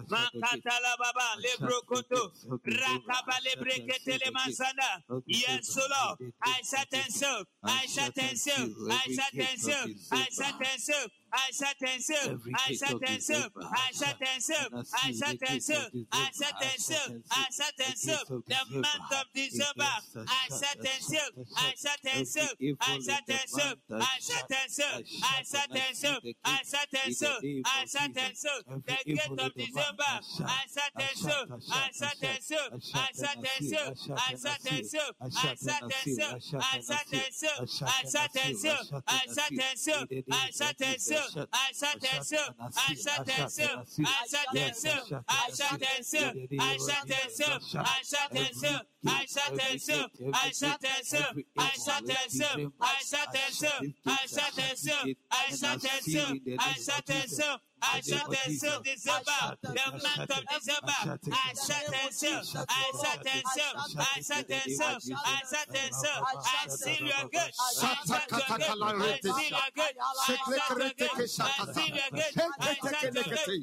[0.08, 2.32] Makatala baba lebrokoto
[2.64, 5.22] rakaba lebreketele masanda.
[5.26, 6.32] Yes Lord.
[6.42, 7.44] I shut and seal.
[7.64, 8.68] I shut and seal.
[8.90, 9.86] I shut and seal.
[10.12, 14.42] I shut and seal I shut and seal I shut and seal I shut and
[14.42, 19.12] seal I shut and seal I shut and seal I shut and seal the month
[19.12, 22.48] of December I shut and seal I shut and seal
[22.80, 27.14] I shut and seal I shut and seal I shut and seal I shut and
[27.14, 30.14] seal I shut and seal the gate of December
[30.46, 34.86] I shut and seal I shut and seal I shut and seal I shut and
[34.86, 39.52] seal I shut and seal I shut and seal I shut and seal I shut
[39.52, 44.26] and seal I shut and seal I shut and seal I shut and seal I
[44.30, 48.80] shut and seal I shut and seal I shut and seal I shut and seal
[49.06, 53.54] I shut and seal I shut and seal I shut and seal I shut and
[53.54, 58.26] seal I shut and seal I shut and seal I shut and seal I shut
[58.26, 60.98] and seal December, the month of December.
[60.98, 62.40] I shut and seal.
[62.68, 63.74] I shut and seal.
[63.98, 65.00] I shut and seal.
[65.12, 66.20] I shut and seal.
[66.24, 67.52] I seal your good.
[67.58, 68.42] I shut your good.
[68.48, 69.94] I seal your good.
[69.98, 71.10] I shut your good.
[71.10, 71.24] I
[71.72, 72.32] seal your good.
[72.34, 73.58] I shut your good.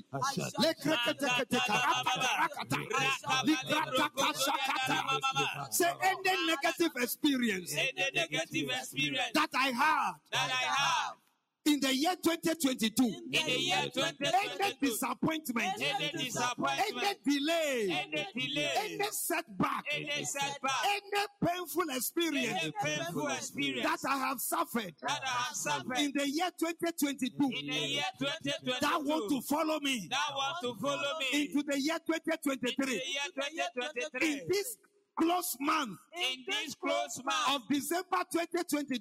[5.72, 11.25] Say any negative experience Any negative experience that I had that I have
[11.66, 19.04] in the year 2022, in the year any disappointment, any any delay, any delay, any
[19.12, 22.60] setback, any setback, any painful experience.
[22.62, 23.84] Any painful experience.
[23.84, 24.94] That I have suffered.
[25.02, 25.98] That I have suffered.
[25.98, 30.08] In the year 2022 in the year 2022 that want to follow me.
[30.10, 31.46] That want to follow me.
[31.46, 34.78] Into the year in the 2023 year 2023 in this
[35.18, 39.00] close month in this close month of December 2022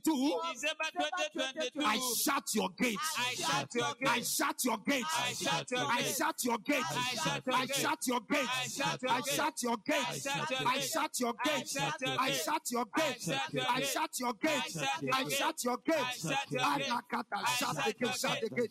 [0.52, 0.88] December
[1.34, 4.10] 2022 I shut your gates I shut your gates.
[4.10, 5.94] I shut your gates I shut your gates.
[5.94, 6.88] I shut your gates
[7.48, 8.48] I shut your gates.
[9.06, 10.66] I shut your gates I shut your gates.
[10.66, 11.76] I shut your gates
[12.16, 13.28] I shut your gates.
[13.68, 14.78] I shut your gates.
[14.78, 15.64] I shut your gates.
[15.64, 17.24] shut your gates I shut your gates.
[17.32, 18.70] I shut the shut gate shut the gate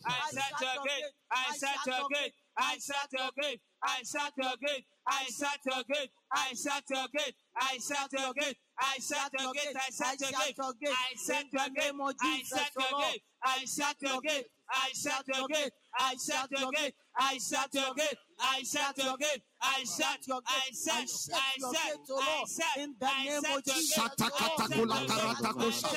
[1.30, 2.32] I shut your gate.
[2.58, 3.60] I shut your gate.
[3.82, 4.84] I shut your gate.
[5.06, 6.10] I shut your gate.
[6.32, 7.34] I shut your gate.
[7.56, 8.56] I shut your gate.
[8.80, 9.76] I shut your gate.
[9.76, 10.94] I shut your gate.
[10.94, 11.94] I shut your gate.
[12.20, 13.22] I shut your gate.
[13.44, 14.46] I shut your gate.
[14.74, 15.72] I shut your gate.
[15.98, 16.94] I shut your gate.
[17.16, 18.18] I shut your gate.
[18.40, 19.42] I shut your gate.
[19.62, 20.62] I shut your gate.
[20.66, 23.94] I shut your I shut I shut I shut in the name of Jesus.
[23.94, 25.90] Shatakatakola karatakosha.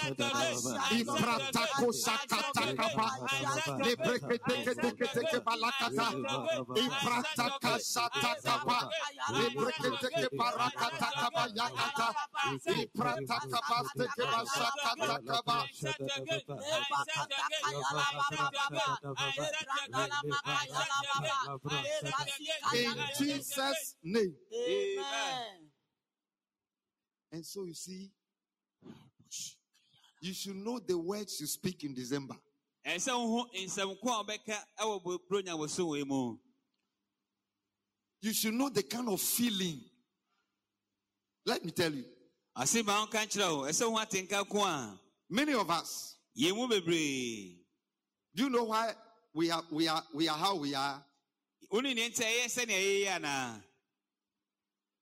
[0.97, 3.07] Ipratakosha katakaba.
[3.83, 6.05] Lebreketeketeke balakata.
[6.77, 8.79] Iprataka shatakaba.
[9.33, 12.07] Lebreketeke barakatakaba yakata.
[12.67, 15.57] Ipratakaba steke bashakatakaba.
[22.73, 24.35] In Jesus' name.
[24.53, 25.69] Amen.
[27.31, 28.11] And so you see,
[30.21, 32.35] you should know the words you speak in December.
[38.21, 39.81] You should know the kind of feeling.
[41.45, 42.05] Let me tell you.
[45.29, 46.17] Many of us,
[48.37, 48.93] do you know why
[49.33, 51.03] we are we are we are how we are?
[51.71, 53.63] wo ne neɛ nti ɛyɛ sɛnea ɛyɛyɛ anaa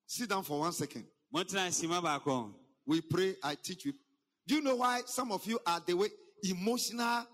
[0.07, 1.05] Sit down for one second.
[1.33, 2.53] montena asima baako
[2.85, 3.93] We pray, I teach you.
[4.47, 6.07] Do you know why some of you are the way
[6.43, 7.25] emotional?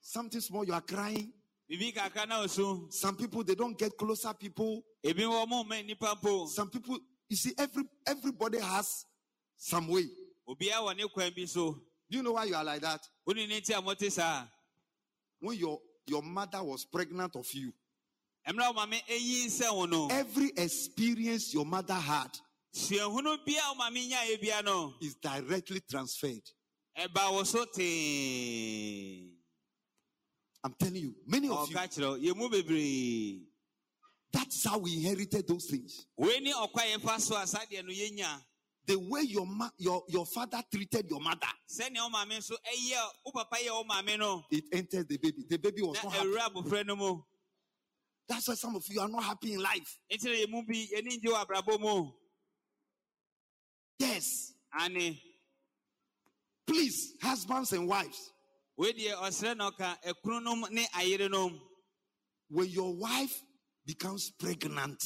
[0.00, 1.32] Something small, you are crying.
[1.68, 2.90] Bibi kakra na osu.
[2.92, 4.82] Some people they don't get closer people.
[5.04, 6.48] Ebi wɔ mo mɛ.
[6.48, 9.04] Some people, you see, every everybody has
[9.56, 10.04] some way.
[12.10, 13.00] Do you know why you are like that?
[15.40, 17.72] When your, your mother was pregnant of you,
[20.10, 22.30] every experience your mother had
[25.00, 26.42] is directly transferred.
[30.64, 31.74] I'm telling you, many of you.
[34.32, 36.06] That's how we inherited those things
[38.86, 41.48] the way your ma- your your father treated your mother.
[44.50, 45.44] It enters the baby.
[45.48, 46.28] The baby was not happy.
[48.28, 49.98] That's why some of you are not happy in life.
[53.98, 54.52] Yes.
[54.78, 55.16] And
[56.66, 58.32] Please, husbands and wives.
[62.48, 63.42] When your wife
[63.86, 65.00] becomes pregnant,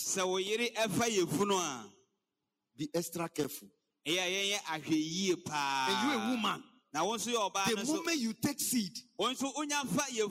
[2.80, 3.68] be extra careful.
[4.06, 6.62] And you a woman.
[6.94, 10.28] The moment you take seed, once you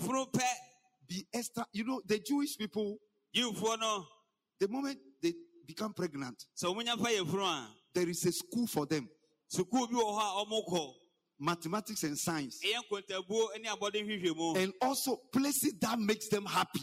[1.08, 1.66] be extra.
[1.72, 2.98] You know, the Jewish people,
[3.32, 5.34] the moment they
[5.68, 6.74] become pregnant, so
[7.94, 9.08] there is a school for them.
[11.40, 12.60] Mathematics and science.
[14.56, 16.82] And also places that makes them happy.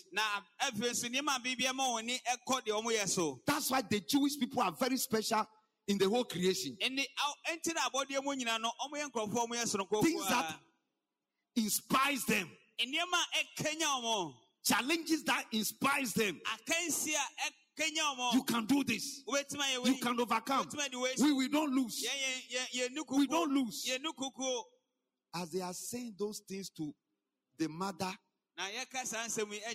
[3.46, 5.44] That's why the Jewish people are very special
[5.88, 6.76] in the whole creation.
[10.02, 10.60] Things that
[11.56, 12.48] inspires them.
[14.62, 16.40] Challenges that inspires them.
[18.34, 19.22] You can do this.
[19.86, 20.68] You can overcome.
[21.18, 22.02] We, we don't lose.
[23.18, 23.84] We don't lose
[25.34, 26.92] as they are saying those things to
[27.58, 28.12] the mother,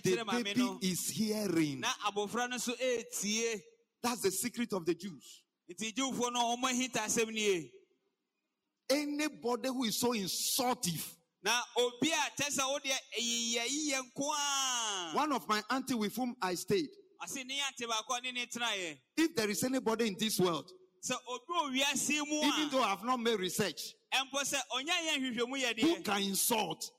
[0.02, 1.80] the baby is hearing.
[4.02, 5.42] That's the secret of the Jews.
[8.88, 11.16] Anybody who is so insultive.
[15.14, 16.90] One of my auntie with whom I stayed.
[19.16, 20.70] If there is anybody in this world
[21.08, 23.94] even though I have not made research,
[25.80, 26.90] who can insult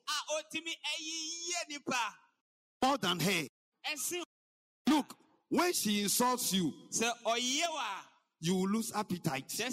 [2.83, 3.47] more than her?
[4.89, 5.15] Look,
[5.49, 6.73] when she insults you,
[8.39, 9.51] you will lose appetite.
[9.59, 9.69] When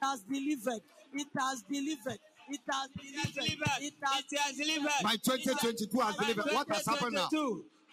[0.00, 0.82] it has delivered.
[1.12, 2.18] It has delivered.
[2.50, 2.88] It has
[3.34, 3.80] delivered.
[3.80, 3.94] It
[4.38, 5.02] has delivered.
[5.02, 6.52] My 2022 has delivered.
[6.54, 7.28] What has happened now?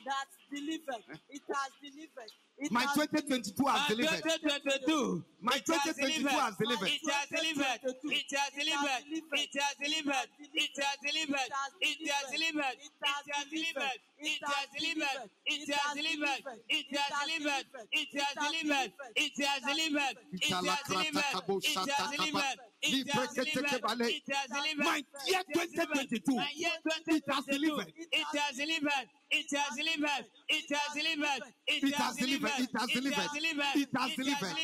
[0.06, 0.10] 2022.
[0.10, 1.20] That's delivered.
[1.30, 2.45] It has delivered.
[2.58, 4.24] It My has 2022 has My delivered.
[4.24, 5.26] 2022.
[5.42, 6.88] My It has 2022 has delivered.
[6.88, 7.84] It has delivered.
[8.16, 10.30] It has delivered.
[10.56, 11.50] It has delivered.
[11.84, 12.78] It has delivered.
[12.86, 13.92] It has delivered.
[14.16, 15.20] It has delivered.
[15.46, 16.46] It has delivered.
[16.72, 17.66] It has delivered.
[17.92, 18.88] It has delivered.
[18.96, 19.36] It has delivered.
[19.36, 20.16] It has delivered.
[20.16, 21.76] It has delivered.
[21.76, 22.56] It has delivered.
[22.86, 24.06] It has delivered.
[24.06, 24.86] It has delivered.
[24.86, 27.52] My year 2022, My year it has 2022.
[27.52, 27.94] delivered.
[28.12, 29.08] It has delivered.
[29.32, 30.26] It has delivered.
[30.48, 31.44] It has delivered.
[31.68, 32.45] It has delivered.
[32.58, 33.30] It has delivered.
[33.76, 34.56] It has delivered.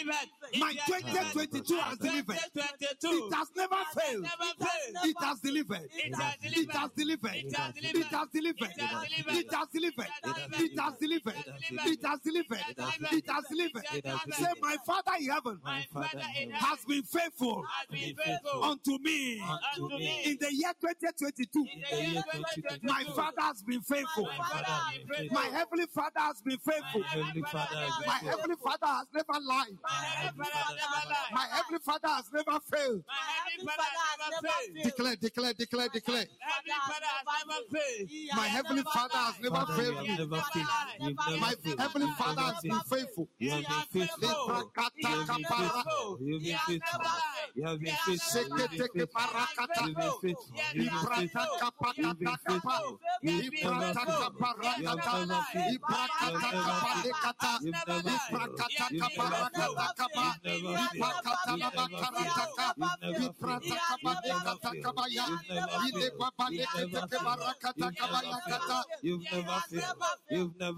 [0.60, 2.38] My 2022 has delivered.
[2.56, 4.26] It has never failed.
[5.04, 5.90] It has delivered.
[5.94, 7.36] It has It has delivered.
[7.36, 8.72] It has delivered.
[9.32, 10.08] It has delivered.
[10.60, 11.36] It has delivered.
[11.86, 12.62] It has delivered.
[13.12, 13.86] It has delivered.
[14.34, 18.98] Say, my Father in heaven My Father in has been faithful has been faithful unto
[19.00, 19.42] me.
[20.26, 22.88] In the year 2022, the year 2022.
[22.88, 24.26] my Father has been faithful.
[24.26, 25.36] My Father has been faithful.
[25.36, 27.04] My heavenly Father has been faithful.
[27.72, 29.78] Heavenly Father has been My heavenly Father has never lied.
[29.84, 31.32] My Heavenly Father has never lied.
[31.34, 33.04] My heavenly Father has never failed.
[33.08, 34.84] My Heavenly Father has never failed.
[34.86, 36.26] Declare, declare, declare, declare.
[36.40, 38.10] Heavenly Father has never failed.
[38.36, 40.08] My heavenly Father has never Father, failed you me.
[40.10, 40.68] have never failed.
[41.00, 41.80] You've never My failed.
[41.80, 42.88] heavenly You've Father never has been failed.
[43.02, 43.30] faithful.
[43.40, 44.30] You have been faithful.
[44.32, 45.74] Leprakata You have been kapara.
[45.74, 46.18] faithful.
[46.22, 47.00] You have He been has faithful.
[47.00, 47.52] never lied.
[47.56, 48.42] You have been He has faithful.
[48.42, 49.22] never You have been Seketeke faithful.
[49.22, 49.82] parakata.
[49.88, 50.62] You've been faithful.
[50.74, 51.42] You've been Iprata faithful.
[51.96, 52.50] You've kapata been kapa.
[52.52, 53.00] faithful.
[53.22, 54.36] You've never Iprata failed.
[54.78, 55.28] You have kaparakata.
[55.28, 55.80] never failed.
[55.82, 57.61] Iprakata kapalekata.
[57.62, 58.02] You've never.
[58.02, 59.52] You've never.
[60.32, 60.72] You've never.
[61.46, 61.92] You've never.
[69.04, 69.30] You've
[70.22, 70.30] never.
[70.30, 70.52] You've.
[70.52, 70.58] You've never.
[70.58, 70.72] You've never.
[70.72, 70.78] You've never.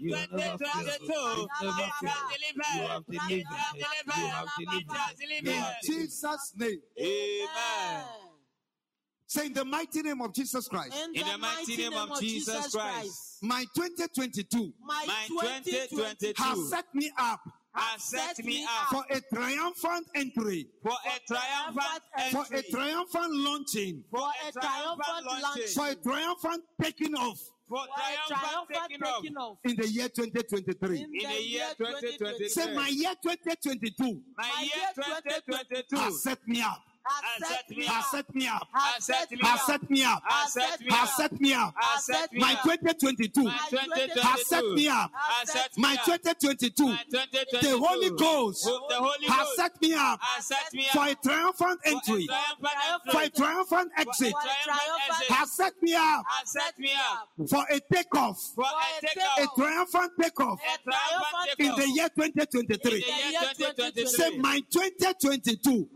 [0.00, 0.68] You never never fail.
[0.70, 0.70] You have never.
[0.70, 2.18] You never fail.
[2.74, 3.46] You have delivered.
[4.18, 5.48] You have delivered.
[5.48, 6.80] In Jesus' name.
[6.98, 8.04] Amen.
[9.26, 10.92] Say in the mighty name of Jesus Christ.
[11.14, 13.38] In the mighty name of Jesus Christ.
[13.42, 17.40] My 2022 My My 2022 has set me up
[17.74, 23.32] has set me up for a triumphant entry, for a triumphant entry, for a triumphant
[23.32, 27.38] launching, for a triumphant launching, for a triumphant taking off.
[27.68, 27.78] For
[28.26, 29.22] triumphant taking off.
[29.22, 29.58] taking off.
[29.64, 31.00] In the year 2023.
[31.00, 32.48] in the year 2023.
[32.48, 38.68] Say, my year 2022 My year 2022 has set me up, has set me up,
[38.72, 40.22] has set me up, has set me up,
[40.90, 41.74] has set me up,
[42.32, 45.10] my 2022, has set me up,
[45.76, 46.96] my 2022,
[47.60, 48.68] the Holy Ghost
[49.28, 50.20] has set me up
[50.92, 52.28] for a triumphant entry,
[53.10, 54.34] for a triumphant exit,
[55.28, 56.24] has set me up
[57.48, 60.60] for a takeoff, a triumphant takeoff
[61.58, 64.06] in the year 2023.
[64.06, 65.88] Say my 2022.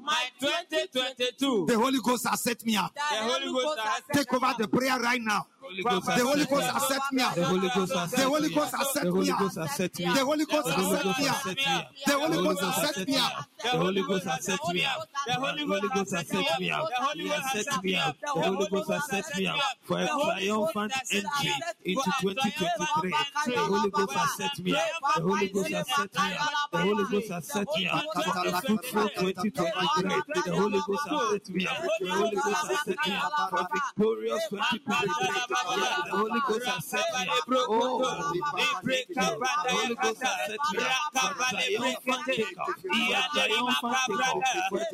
[0.95, 2.95] My 2022, the Holy Ghost has set me up.
[2.95, 5.47] the Holy Ghost has Take over the prayer right now.
[5.65, 7.35] Holy Ghost The has Holy set Ghost has set me up.
[7.35, 8.81] The Holy Ghost has The set Holy me Ghost up.
[8.81, 9.29] has set The Holy.
[9.31, 10.15] Ghost has set me up.
[10.15, 11.43] The Holy Ghost The has Holy set Ghost me has up.
[11.43, 11.89] set me up.
[12.05, 13.49] The Holy Ghost has set me up.
[13.65, 15.09] The Holy Ghost has set me up.
[15.27, 16.89] The Holy Holy Ghost has set me up.
[16.89, 18.17] The Holy Ghost has set me up.
[18.21, 21.53] The Holy Ghost has set me up for a triumphant entry
[21.85, 23.15] into 2023.
[23.47, 24.83] The Holy Ghost has set me up.
[25.17, 26.71] The Holy Ghost has set me up.
[26.73, 30.43] The Holy Ghost has set me up for a fruitful 2023.
[30.45, 31.77] The Holy Ghost has set me up.
[32.01, 36.85] The Holy Ghost has set me up for a victorious 2023 the Holy Ghost has
[36.85, 37.65] set me free.
[37.69, 38.11] Oh, the
[39.73, 41.35] Holy Ghost has set me free.
[41.75, 42.77] Triumphant take off.
[42.85, 44.45] Triumphant take off.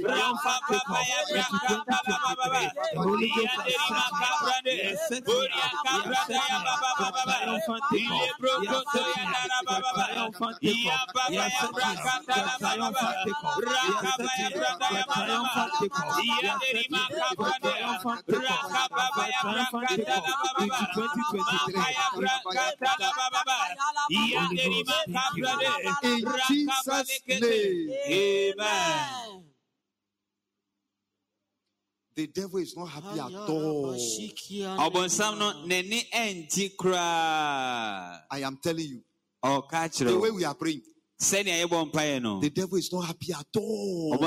[0.00, 1.08] Triumphant take off.
[1.30, 2.70] Into 2023.
[2.94, 4.70] The Holy Ghost has set me free.
[4.70, 5.70] He has set me up.
[5.84, 6.80] He has set me up.
[7.26, 8.30] Triumphant take off.
[8.50, 9.90] He has set me up.
[10.00, 11.08] Triumphant take off.
[11.28, 12.58] He has set me up.
[12.60, 13.60] Triumphant take off.
[13.60, 15.08] He has set me up.
[15.10, 16.18] Triumphant take off.
[16.20, 17.10] He has set me up.
[17.60, 18.70] Triumphant take off.
[19.40, 21.74] Triumphant take off into 2023.
[26.10, 27.90] In Jesus' name.
[28.08, 29.44] Amen.
[32.16, 33.94] The devil is not happy at all.
[38.30, 39.02] I am telling you,
[39.42, 40.82] the way we are praying,
[42.40, 44.18] the devil is not happy at all.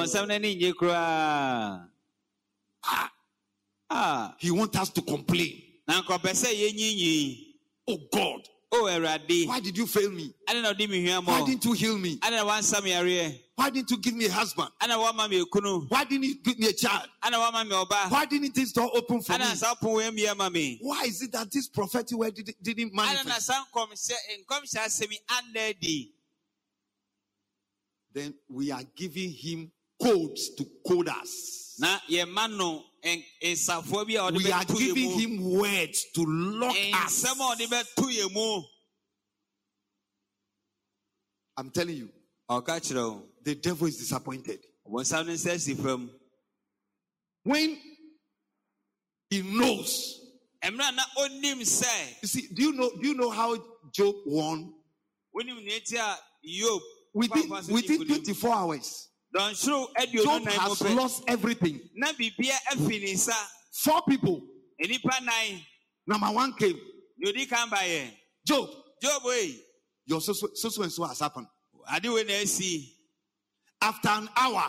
[3.89, 5.62] Ah, He wants us to complain.
[7.87, 8.41] Oh God.
[8.75, 8.87] Oh,
[9.47, 10.33] Why did you fail me?
[10.47, 10.73] I don't know.
[11.25, 12.17] Why didn't you heal me?
[12.23, 13.31] I don't want some area.
[13.55, 14.69] Why didn't you give me a husband?
[15.89, 17.07] Why didn't you give me a child?
[18.09, 19.45] Why didn't this door open for me?
[20.81, 23.47] Why is it that this prophetic word did, didn't manifest?
[28.11, 29.71] Then we are giving him
[30.01, 31.75] codes to code us.
[34.33, 37.23] We are giving him words to lock us.
[41.57, 42.09] I'm telling you.
[43.43, 44.59] The devil is disappointed.
[47.43, 47.77] When
[49.29, 50.19] he knows.
[52.21, 53.57] You see, do you know do you know how
[53.91, 54.73] Job won?
[57.13, 59.09] Within, within 24 hours.
[60.23, 61.81] Job has lost everything.
[63.71, 64.41] Four people.
[66.07, 66.79] Number one came.
[68.45, 68.69] Job.
[69.01, 69.21] Job,
[70.05, 71.47] your so, so, so and so has happened.
[73.81, 74.65] After an hour,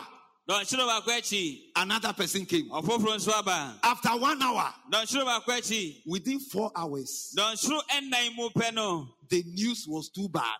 [1.75, 2.69] another person came.
[2.71, 4.73] After one hour,
[6.05, 10.59] within four hours, the news was too bad.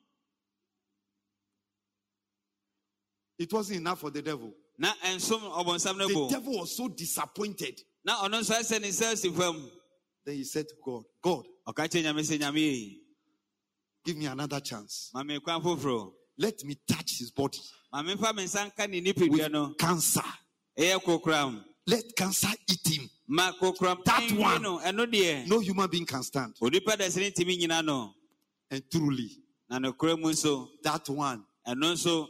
[3.41, 4.53] It wasn't enough for the devil.
[4.77, 7.81] The devil was so disappointed.
[8.05, 8.33] Then
[10.35, 11.45] he said to God, God,
[14.05, 15.11] give me another chance.
[16.37, 17.59] Let me touch his body
[17.93, 20.23] with cancer.
[21.87, 23.09] Let cancer eat him.
[24.05, 24.61] That one,
[25.47, 26.55] no human being can stand.
[28.69, 29.37] And truly,
[29.69, 32.29] that one, and also."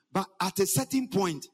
[0.13, 1.47] But at a certain point,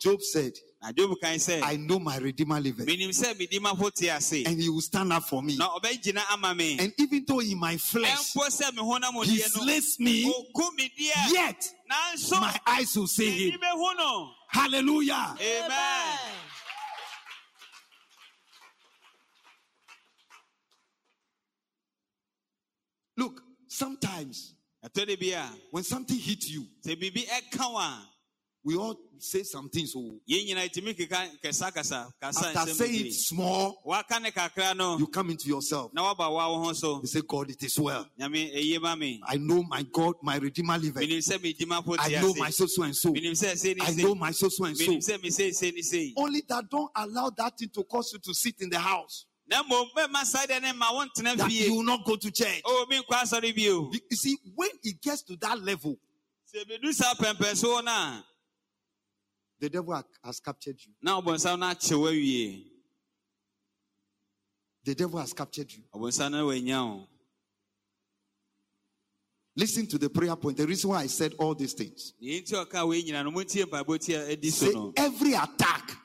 [0.00, 0.52] Job said,
[0.82, 2.88] I know my Redeemer liveth.
[2.88, 5.56] And he will stand up for me.
[5.56, 8.34] And even though in my flesh,
[9.24, 10.24] he slays me,
[11.32, 11.72] yet
[12.30, 13.60] my eyes will see him.
[14.48, 15.36] Hallelujah.
[15.40, 16.18] Amen.
[23.16, 24.53] Look, sometimes
[25.70, 26.66] when something hits you,
[28.66, 29.86] we all say something.
[29.86, 30.20] So
[32.22, 33.76] after saying it small,
[34.98, 35.90] you come into yourself.
[35.94, 38.06] You say, God, it is well.
[39.26, 41.02] I know my God, my Redeemer liveth.
[41.02, 43.12] I know my so so and so.
[43.14, 44.92] I know my so so and so.
[46.16, 49.26] Only that don't allow that thing to cause you to sit in the house.
[51.36, 52.62] That you will not go to church.
[52.64, 52.86] Oh,
[53.92, 55.96] You see, when it gets to that level,
[59.60, 60.92] the devil has captured you.
[61.02, 61.20] Now,
[64.84, 65.82] the devil has captured you.
[69.56, 70.56] Listen to the prayer point.
[70.56, 72.12] The reason why I said all these things.
[74.50, 75.96] Say every attack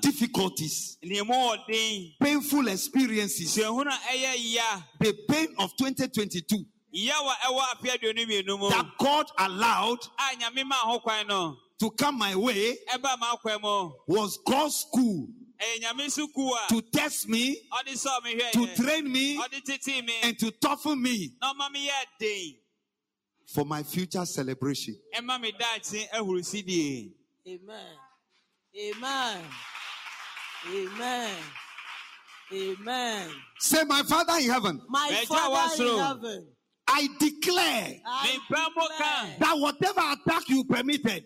[0.00, 0.96] difficulties,
[2.20, 3.54] painful experiences,
[5.00, 6.64] the pain of 2022
[8.70, 9.98] that God allowed
[11.78, 12.76] to come my way
[14.06, 15.28] was God's school.
[16.68, 17.56] To test me,
[18.52, 19.40] to train me,
[20.22, 21.32] and to toughen me
[23.46, 24.96] for my future celebration.
[27.46, 27.98] Amen.
[28.78, 29.40] Amen.
[30.72, 31.34] Amen.
[32.52, 33.28] Amen.
[33.58, 36.46] Say, My Father in heaven, My Father in heaven.
[36.86, 39.24] I declare I Mempɛ mo ka.
[39.26, 41.24] declare that whatever attack you permitted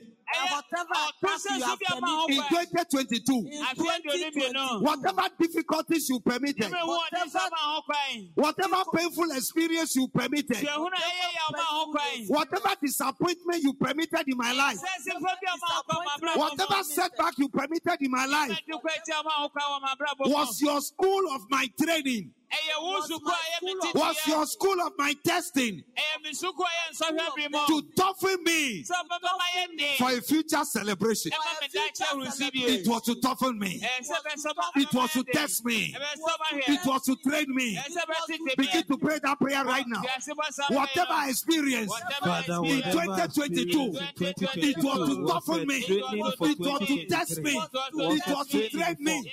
[2.28, 7.41] in 2022, in 2022, whatever difficulties you permitted, whatever,
[8.35, 10.66] whatever painful experience you permitted,
[12.28, 14.78] whatever disappointment you permitted in my life,
[16.37, 18.59] whatever setback you permitted in my life,
[20.20, 22.30] was your school of my training
[23.95, 25.83] was your school of my testing?
[27.67, 28.85] To toughen me.
[29.99, 31.33] For a future celebration.
[31.33, 33.81] It was to toughen me.
[34.77, 35.95] It was to test me.
[36.69, 37.79] It was to train me.
[38.57, 40.03] Begin to pray that prayer right now.
[40.69, 43.97] Whatever I in 2022,
[44.57, 45.85] it was to toughen me.
[45.89, 47.61] It was to test me.
[47.95, 49.33] It was to train me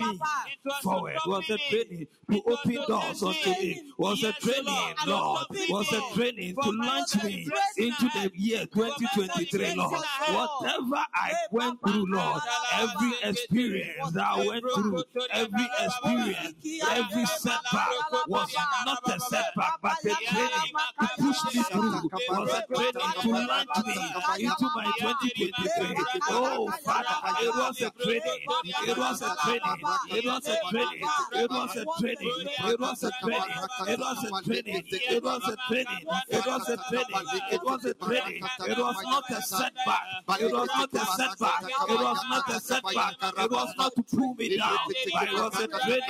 [0.00, 3.22] the life was a training to push me forward, was a training to open doors
[3.22, 8.66] unto me, was a training, Lord, was a training to launch me into the year
[8.66, 10.00] 2023, Lord.
[10.28, 12.42] Whatever I went through, Lord,
[12.74, 16.54] every experience that I went through, every experience,
[16.90, 17.90] every setback
[18.28, 18.54] was
[18.86, 23.86] not a setback, but a training to push me through, was a training to launch
[23.86, 25.96] me into my 2023.
[26.30, 27.06] Oh, Father,
[27.42, 28.40] it was a training,
[28.88, 33.10] it was a training, it was a training, it was a training, it was a
[33.22, 33.50] training,
[33.88, 37.94] it was a training, it was a training, it was a training, it was a
[37.94, 40.02] training, it was not a setback,
[40.40, 44.34] it was not a setback, it was not a setback, it was not to pull
[44.34, 44.78] me down,
[45.12, 46.02] but it was a training,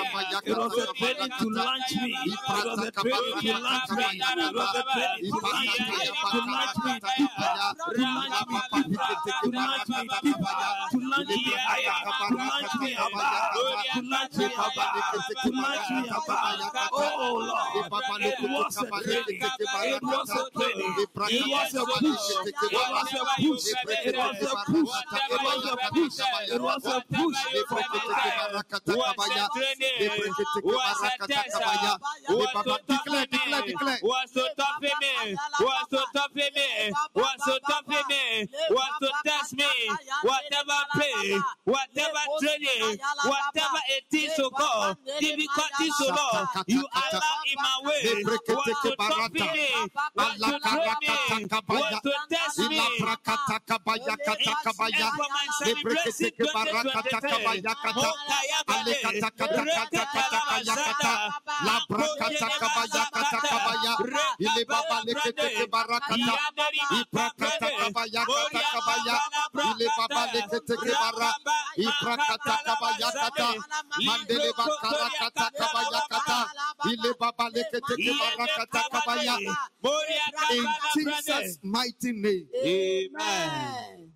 [0.45, 4.55] it was a training to launch me, it was a training to launch me, it
[4.55, 5.31] was a training
[16.93, 17.87] Oh Lord,
[18.23, 19.41] it was a training.
[19.41, 20.95] It was a training.
[21.29, 22.27] It was a push.
[22.63, 23.67] It was a push.
[23.77, 24.93] It was a push.
[26.49, 27.37] It was a push.
[27.49, 27.85] It was a
[28.21, 28.41] push.
[33.61, 33.99] for.
[34.03, 36.51] Was to top me, was to top me,
[37.15, 39.57] was to top me, was to test.
[39.57, 39.65] me,
[40.23, 47.57] whatever pain, whatever training, whatever it is to go, difficulties to Lord, you allow in
[47.57, 49.41] my way, was to top me,
[50.17, 52.99] was to train me, was to test me, and
[55.17, 57.63] for my celebration 2023,
[61.65, 63.93] La brakata kabaya kata kabaya.
[64.39, 66.35] Ile baba lekete barakata.
[66.99, 69.17] Iprakata kabaya kata oh, kabaya.
[69.69, 71.31] Ile baba lekete bara.
[71.77, 73.40] Iprakata kabaya kata.
[74.07, 76.41] Mandele bakara kata kabaya kata.
[76.93, 79.37] Ile baba lekete barakata kabaya.
[80.51, 82.47] In Jesus' mighty name.
[82.65, 84.13] Amen.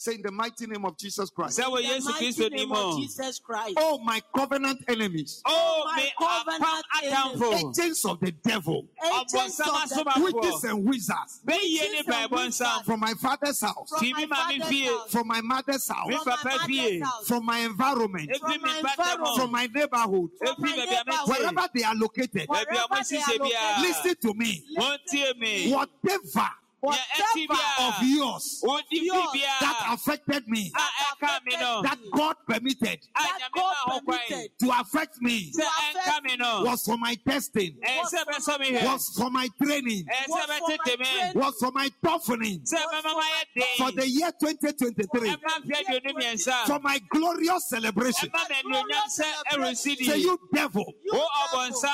[0.00, 1.58] Say in the mighty name of Jesus Christ.
[1.58, 2.96] Sɛ wɔ In the Yesu mighty Kristo name of.
[3.00, 3.74] Jesus Christ.
[3.76, 7.70] Oh, my covenant enemies, Oh, oh my covenant apam atamfo.
[7.70, 12.82] agents of the devil, Agents of the witches and wizards, Bɛyie ne baebɔ nsam.
[12.86, 17.02] from my father's house, from my father's house, from my mother's house, from my mother's
[17.04, 19.36] house, from my environment, From my environment.
[19.36, 22.48] from my neighborhood, from my neighborhood, wherever they are located.
[22.48, 23.82] Wherever they are biara.
[23.82, 24.64] Listen to me.
[24.78, 25.70] Montie me.
[25.74, 28.62] Whatever Nea ɛti whatever of yours.
[28.66, 29.26] Odi fi yours.
[29.34, 29.60] Biara.
[29.60, 33.00] that affected me, that God permitted.
[33.14, 34.18] That God ho kwan.
[34.28, 36.62] permitted to affect me, Sɛ ɛnka mi no.
[36.64, 41.32] was for my testing, bɛsɔ was for my training, was for my training.
[41.34, 42.60] was for my toughening.
[42.60, 43.66] Sɛ bɛma ma yɛ den.
[43.78, 46.66] for the year 2023, Ɛma mfe aduonu mmiɛnsa.
[46.66, 48.28] for my glorious celebration.
[48.30, 50.04] Ɛma ma anuonyam sɛ ɛresi di.
[50.04, 50.84] Say, you devil.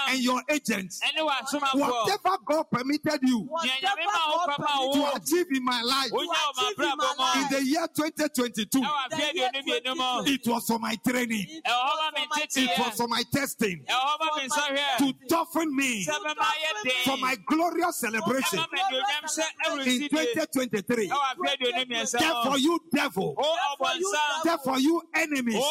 [0.09, 1.75] And your agents, Ɛne wɔ asomafoɔ.
[2.05, 3.41] whatever God permitted you.
[3.41, 6.79] Whatever nyame ma wo God papa to achieve in my life Wonya wɔ ma achieve
[6.79, 7.23] in brabɔ my mu.
[7.23, 7.37] life.
[7.53, 10.33] in the year 2022, Ɛwɔ mfe aduonu mmienu mu.
[10.33, 12.57] it was for my training, It was for my tete.
[12.71, 14.97] it was for my testing, Ɛwɔ hɔ ma me nsɔhwɛ.
[14.99, 16.93] to toughen me Sɛ bɛma yɛ den.
[17.05, 21.09] for my glorious celebration Ɛma ma anuonyam sɛ in 2023.
[21.09, 24.43] Ɛwɔ mfe aduonu mmiɛnsa Therefore, you devil, Wo ɔbɔnsam.
[24.45, 25.65] therefore, you enemies,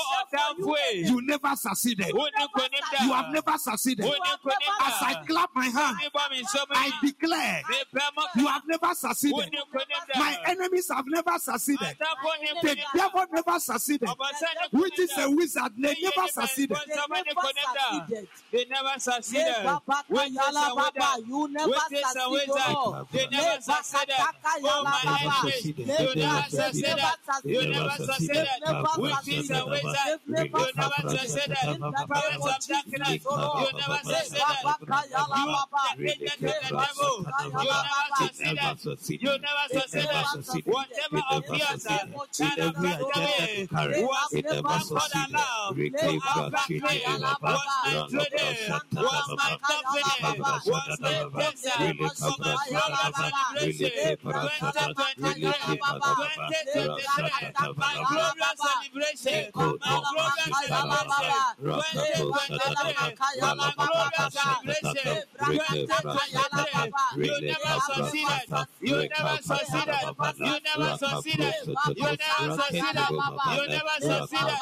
[0.95, 2.13] you never succeeded.
[2.13, 3.05] Wo ne nkonim da.
[3.05, 4.05] You have never succeeded.
[4.05, 4.85] Wo ne nkonim da.
[4.87, 7.09] As I clap my hand, Me bɔ me nsɔm I mu.
[7.11, 8.39] declare Me pɛ mo ka.
[8.39, 9.51] you have never Wo succeeded.
[9.51, 10.19] ne nkonim da.
[10.19, 11.97] My enemies have never succeeded.
[11.99, 14.09] Atamfoɔ ne The devil never succeeded.
[14.09, 15.23] Ɔbɔnsam ne nkonim Witches da.
[15.23, 16.77] and wizards, they never succeeded.
[16.85, 18.27] They never succeeded.
[18.51, 19.45] They never succeeded.
[19.45, 21.27] Hey, Baba, Witches Kayala, and Baba, wizards.
[21.27, 22.73] you never Witches and succeed, wizards.
[22.73, 23.07] Lord.
[23.11, 24.15] They never succeeded.
[24.63, 25.65] Oh, my enemies.
[25.65, 26.99] You never never succeeded.
[27.25, 27.51] succeeded.
[27.51, 28.47] You never never succeeded.
[28.47, 28.87] succeeded.
[28.97, 30.19] Witches and wizards.
[30.25, 31.57] You never never succeeded.
[31.65, 33.03] In the name Powers of of darkness.
[33.05, 33.73] Jesus, oh Lord.
[33.73, 34.55] You never succeeded.
[34.61, 35.95] You Baba.
[35.97, 37.13] the agent of the devil.
[37.43, 38.84] You never Baba.
[38.86, 39.21] Succeeded.
[39.23, 40.09] You never It succeeded.
[40.11, 40.73] never succeeded.
[40.73, 42.13] Whatever It of never yours succeeded.
[42.13, 45.36] that In every have got agenda away to carry, was it never was not succeeded.
[45.36, 45.75] allowed.
[45.77, 50.61] Reke Was brashide my baba, was my rala training, brashata was my baba, company, baba
[50.65, 53.99] was my shata baba, tester, rele was my kabrashata glorious baba, rele celebration.
[53.99, 54.86] kebrashata,
[55.19, 61.55] rele 2023, kebaba, 2023, rashata my baba, glorious celebration, Eko my glorious shata baba, celebration.
[61.61, 64.75] rakato shata baba, 2023, rala my baba glorious shata celebration.
[64.81, 69.95] baba, reke brashata baba, 2023, you never succeeded.
[70.38, 71.53] You never succeeded.
[71.95, 74.55] You never succeeded.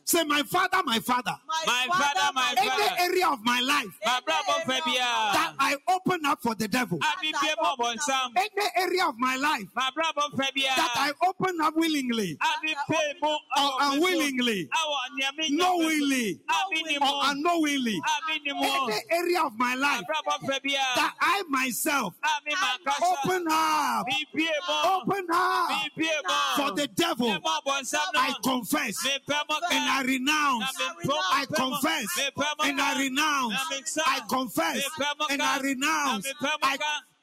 [0.11, 1.31] Say, my father, my father.
[1.47, 2.95] My, my father, my father.
[2.99, 6.99] Any area of my life that I open up for the devil.
[8.35, 12.37] Any area of my life that I open up willingly.
[13.57, 14.69] Or unwillingly,
[15.49, 16.41] knowingly.
[17.01, 18.01] Or unknowingly.
[18.51, 20.03] Any area of my life
[20.95, 22.15] that I myself
[23.01, 24.05] open up,
[24.83, 25.71] open up
[26.57, 27.31] for the devil.
[27.31, 30.65] I confess and I I renounce,
[31.31, 32.31] I confess,
[32.63, 34.83] and I renounce, I confess,
[35.29, 36.77] and I renounce, I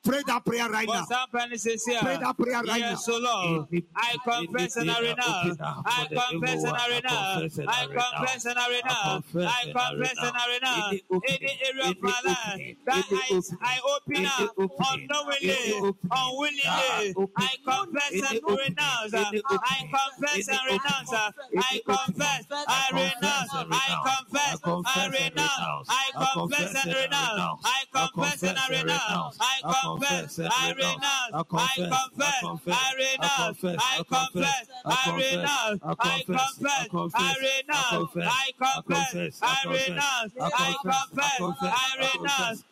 [0.04, 1.04] Pray that prayer right now.
[1.32, 2.96] Pray that prayer right yes, now.
[2.96, 5.60] So Lord, I confess and I renounce.
[5.60, 7.58] I confess and I renounce.
[7.58, 9.24] I confess and I renounce.
[9.34, 11.00] I confess and I renounce.
[11.10, 14.54] the area of my life that I, I open up
[14.92, 19.14] unknowingly, unwillingly, I confess and renounce.
[19.14, 21.12] I confess and renounce.
[21.12, 22.46] I confess.
[22.50, 23.50] I renounce.
[23.52, 24.60] I confess.
[24.64, 25.88] I renounce.
[25.88, 27.62] I confess and renounce.
[27.64, 29.38] I confess and I renounce.
[29.40, 35.80] I confess confess, I renounce, I confess, I confess, I confess, I renounce.
[36.00, 40.22] I confess, I renounce, I confess, I renounce, I confess, I renounce,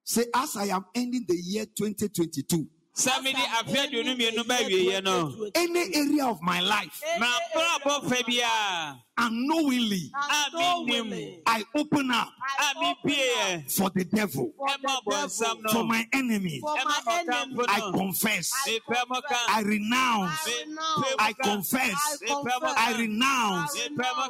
[0.03, 2.67] Say, as I am ending the year 2022.
[2.93, 5.51] Samedi afia di.
[5.53, 7.01] Any area of my life
[9.17, 10.11] unknowingly,
[10.53, 11.41] unknowingly.
[11.45, 13.15] I open up I open
[13.55, 16.61] up for the devil, for, the devil, for my enemy.
[16.65, 18.51] I, confess.
[19.49, 20.49] I renounce,
[21.19, 23.79] I confess, I renounce,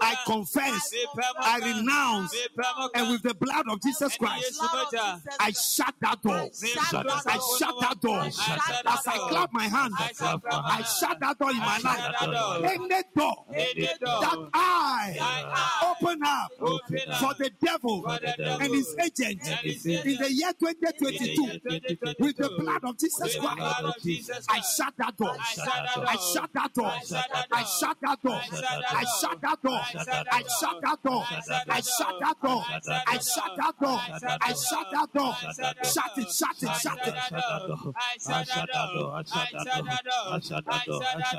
[0.02, 0.94] I confess,
[1.40, 2.36] I renounce,
[2.96, 4.60] and with the blood of Jesus Christ,
[5.40, 6.34] I shut that door.
[6.36, 8.22] I shut that door.
[8.22, 11.52] As I clap my hands, I shut that door.
[11.52, 12.64] in my life.
[12.64, 13.46] Any door.
[14.22, 15.17] that I eye,
[15.91, 16.51] open up,
[17.19, 19.41] for the devil, and his agent
[19.86, 21.43] in the year 2022
[22.19, 23.57] with the blood of Jesus Christ.
[24.49, 25.36] I shut that door.
[25.38, 25.65] I shut
[26.53, 26.88] that door.
[26.88, 28.39] I shut that door.
[28.39, 29.80] I shut that door.
[29.82, 31.23] I shut that door.
[31.69, 32.63] I shut that door.
[33.07, 33.99] I shut that door.
[34.41, 35.34] I shut that door.
[35.84, 36.30] Shut it.
[36.32, 36.69] Shut it.
[36.78, 37.15] Shut it.
[37.17, 37.93] I shut that door.
[37.97, 39.13] I shut that door.
[39.13, 39.45] I shut
[39.86, 40.23] that door.
[40.28, 40.86] I shut that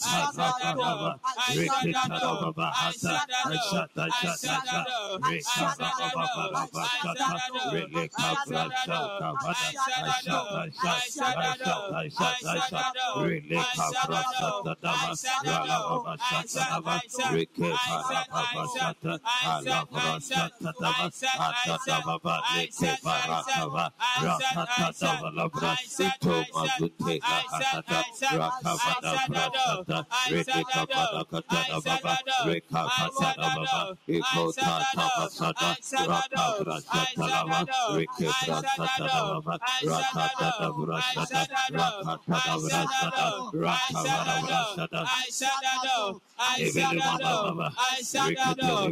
[24.55, 28.05] I rakata vala brasito mazute rakata
[28.39, 32.19] rakavada brasata rekika vala katana baba.
[32.47, 33.97] Reka katana baba.
[34.09, 35.77] Ikota tapasata
[36.09, 39.59] raka brasata lava reke brasata baba.
[39.83, 46.21] Rakata brasata rakata brasata rakavada brasata Isadado,
[46.59, 48.91] Isadado, Isadado,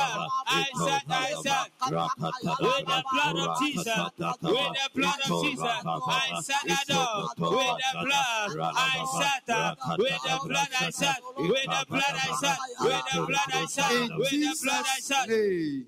[0.45, 1.03] I shut.
[1.09, 1.71] I shut.
[1.89, 7.29] With the blood of Jesus, with the blood of Jesus, I shut the door.
[7.51, 9.77] With the blood, I shut.
[9.97, 11.23] With the blood, I shut.
[11.37, 12.59] With the blood, I shut.
[12.79, 13.99] With the blood, I shut.
[13.99, 15.11] With the blood, I Jesus'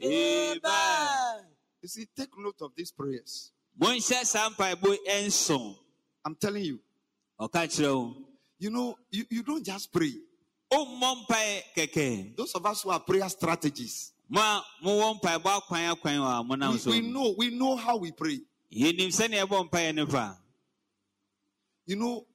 [0.03, 1.45] Amen.
[1.81, 3.51] You see, take note of these prayers.
[3.79, 5.75] Monhyɛ saa mpaebɔ nson.
[6.25, 6.79] I'm telling you.
[8.59, 10.13] You know, you, you don't just pray.
[12.37, 14.13] Those of us who are prayer strategists.
[16.71, 18.39] We, we know we know how we pray.
[21.87, 22.25] You know,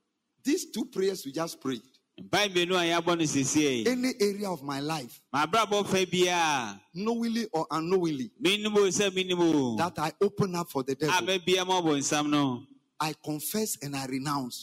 [0.45, 1.83] these two prayers we just prayed.
[3.87, 5.21] Any area of my life,
[6.95, 8.31] knowingly or unknowingly,
[9.79, 11.15] that I open up for the devil,
[13.01, 14.63] I confess and I renounce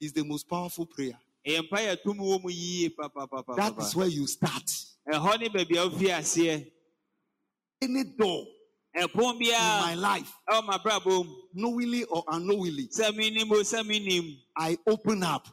[0.00, 2.90] is the most powerful prayer ɛyɛ mpae a tumi wɔ mu yie
[3.56, 4.66] That is where you start.
[5.12, 6.70] ɛhɔ ne baabi a wofi aseɛ.
[7.82, 8.46] Any door
[8.94, 11.34] in my life, ɛwɔ mabrabɔ mu.
[11.52, 15.48] knowingly or unknowingly, sɛ menim o sɛ menim I open up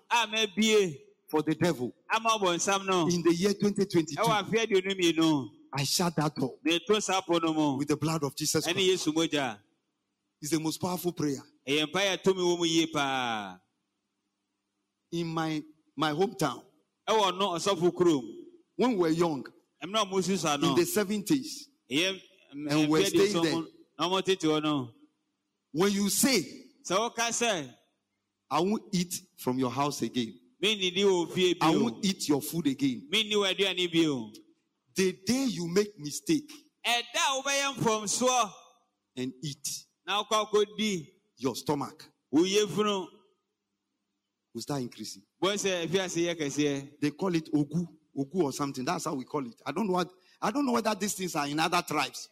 [1.27, 1.93] for the devil.
[2.09, 3.07] ama ɔbɔnsam no.
[3.07, 5.49] In the year 2022, ɛwɔ afe aduonu mmienu.
[5.73, 7.77] I shut that door meto saa po no mu.
[7.77, 9.07] with the blood of Jesus Christ.
[10.43, 11.43] It's the most powerful prayer.
[11.67, 13.57] ɛyɛ mpae a tumi wɔ mu yie paa.
[15.13, 15.61] In my,
[15.95, 16.63] my hometown,
[17.07, 18.23] ɛwɔ no ɔsɔfo kurom
[18.75, 19.43] when we were young,
[19.83, 22.21] ɛmena ɔmo susa no in the 70s, ɛyɛ
[22.69, 23.55] And we're staying there.
[23.99, 24.89] na ɔmo tete hɔ no.
[25.71, 26.41] when you say,
[26.87, 27.73] sɛ woka sɛ
[28.49, 32.67] I won't eat from your house again, mennidi wɔ fie I won't eat your food
[32.67, 34.31] again, menni w'aduane bio.
[34.95, 36.51] The day you make mistake
[36.85, 38.51] ɛda a wobɛyɛ mfomsoɔ
[39.17, 39.67] and eat,
[40.05, 42.05] na wokɔ akɔdi your stomach
[44.53, 45.23] will start increasing.
[45.41, 47.87] bɔ sɛ afiase yɛ They call it ogu,
[48.17, 48.83] ogu or something.
[48.85, 49.55] That's how we call it.
[49.65, 50.09] I don't know what.
[50.41, 52.29] I don't know whether these things are in other tribes.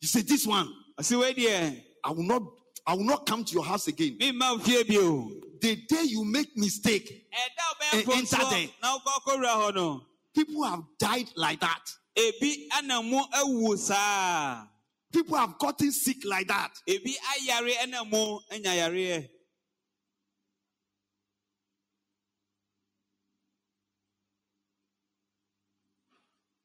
[0.00, 2.42] You say this one, ɔse where deɛ I will not.
[2.86, 4.16] I will not come to your house again.
[4.18, 4.32] fie
[5.60, 8.68] The day you make mistake, ɛda a Eh, eh enter there.
[8.82, 11.82] na wokɔ akɔwura hɔ no people have died like that.
[12.16, 14.66] ebi ana mu awu saa
[15.12, 16.70] People have gotten sick like that.
[16.88, 19.28] ebi ayare ɛna mu anya yareɛ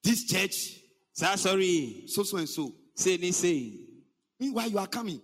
[0.06, 0.82] This church,
[1.18, 2.72] sɔre yi so so and so.
[2.94, 3.80] Say, ne sei
[4.40, 5.20] Meanwhile, you are coming.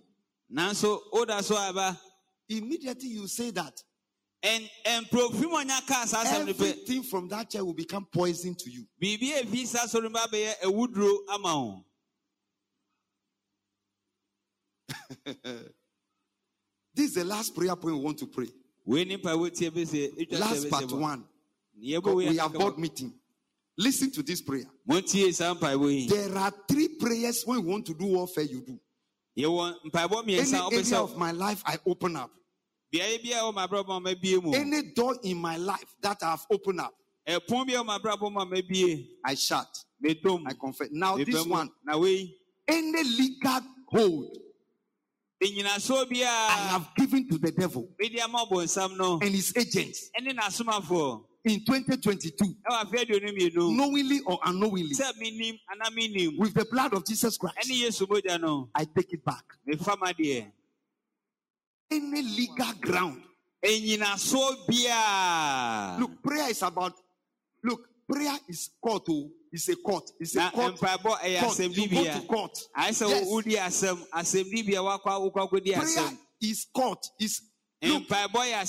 [0.52, 1.96] nanso woda so aba
[2.48, 3.80] Immediately you say that
[4.42, 8.68] And and ɔnya kaa saa asɛm no everything from that church will become poison to
[8.68, 8.84] you.
[9.00, 11.84] biribi a efi saa sɔre no ba bɛyɛ ama wo
[16.94, 18.48] This is the last prayer point we want to pray.
[18.84, 21.24] wei ne mpa wotie bɛsɛ ɛtwa Last part one.
[21.78, 23.14] We have board meeting.
[23.78, 24.66] Listen to this prayer.
[24.88, 28.60] montie saa mpaebɔ yi There are three prayers when you want to do warfare, you
[28.60, 28.78] do.
[29.34, 32.30] Any area of my life, I open up.
[32.92, 36.44] beaeɛ bi a ɛwɔ mabrabɔ ma mabie mu Any door in my life that I've
[36.50, 36.94] opened up,
[37.26, 39.68] ɛpon bi a ɛwɔ mabrabɔ ma mabie I shut.
[40.04, 40.88] I confess.
[40.90, 41.70] Now, this one,
[42.68, 44.36] any legal hold
[45.42, 50.08] I have given to the devil mede ama ɔbɔnsam no and his agents
[51.44, 56.64] in 2022, ɛwɔ afe aduonu mmienu knowingly or unknowingly, sɛ menim anaa menim with the
[56.66, 59.44] blood of Jesus Christ, ɛne yesu mogya no I take it back.
[59.66, 60.50] mefa ma deɛ
[61.90, 63.22] Any legal ground.
[63.62, 63.82] Look,
[66.22, 66.94] prayer is about,
[67.62, 69.04] look, prayer is court.
[69.10, 70.10] Oh, it's a court.
[70.18, 70.76] It's a court.
[70.76, 71.76] mpaebɔ ɛyɛ.
[71.76, 72.58] You go to court.
[72.76, 73.26] sɛ Yes.
[73.28, 77.06] wodi asɛm asɛmdibea wakɔ wokɔ akɔdi Prayer is court.
[77.20, 77.42] Is
[77.82, 78.62] mpaebɔ yɛ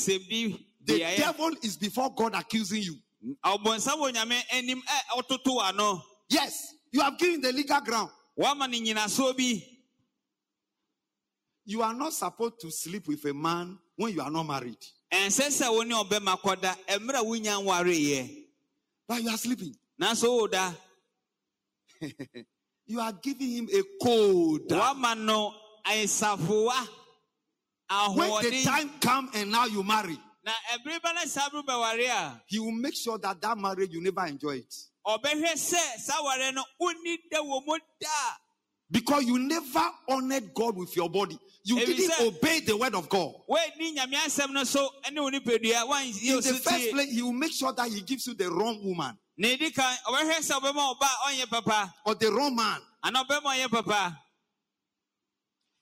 [0.86, 3.00] the asɛmdibea devil is before God accusing you.
[3.44, 6.04] ɔbɔnsam wɔ nyame anim ɛ ɔtoto ano.
[6.30, 8.10] Yes, you have given the legal ground.
[8.38, 9.68] wama no nyinasoɔ bi.
[11.66, 14.78] You are not supposed to sleep with a man when you are not married,
[15.12, 18.46] ɛnsɛ sɛ wo ne ɔbɛma kɔda ɛmmerɛ a wonya nwareyɛ
[19.08, 19.76] but you are sleeping.
[22.86, 24.68] You are giving him a code.
[24.68, 25.16] wama
[28.16, 32.10] When the time comes and now you marry, na ɛbere ba no saa bere bɛware
[32.10, 34.74] a he will make sure that that marriage you never enjoy it.
[35.08, 38.08] Ɔbɛhwɛ sɛ saa ware no wonni da wɔ mu da.
[38.92, 41.40] Because you never honored God with your body.
[41.66, 43.34] You If didn't said- obey the word of God.
[43.50, 47.54] woanni nyame asɛm no so ne wo nipadua In the first place, he will make
[47.54, 49.18] sure that he gives you the wrong woman.
[49.38, 51.94] Na ɛdi kan ɔbɛhwɛ sɛ ɔbɛma ɔba a ɔnyɛ papa.
[52.06, 52.82] Or the wrong man.
[53.04, 54.20] anaa ɔbɛma ɔnyɛ papa.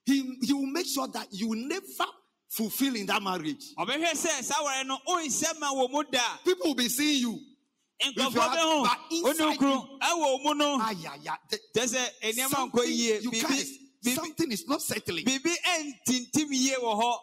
[0.05, 2.05] He, he will make sure that you never
[2.52, 3.74] fulfill in that marriage.
[3.78, 7.39] ɔbɛhwɛ sɛ saa ware no ɔnsɛ ma wɔ mu da People will be seeing you.
[8.04, 11.36] nkurɔfoɔ your bɛho husband, but ɔne inside kuro ɛwɔ mu no Ah, yeah, yeah.
[11.49, 11.86] The- kyɛ
[12.34, 13.70] nkɔ something, yie you biribi guys,
[14.04, 15.26] biribi something is not settling.
[15.26, 17.18] biribi ɛntintim yie wɔ hɔ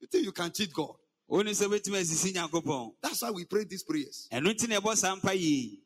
[0.00, 0.96] You think you can cheat God?
[1.28, 4.26] wone sɛ wobɛtumi asisi nyankopɔn That's why we pray these prayers.
[4.32, 5.78] ɛno nti na ɛbɔ saa mpa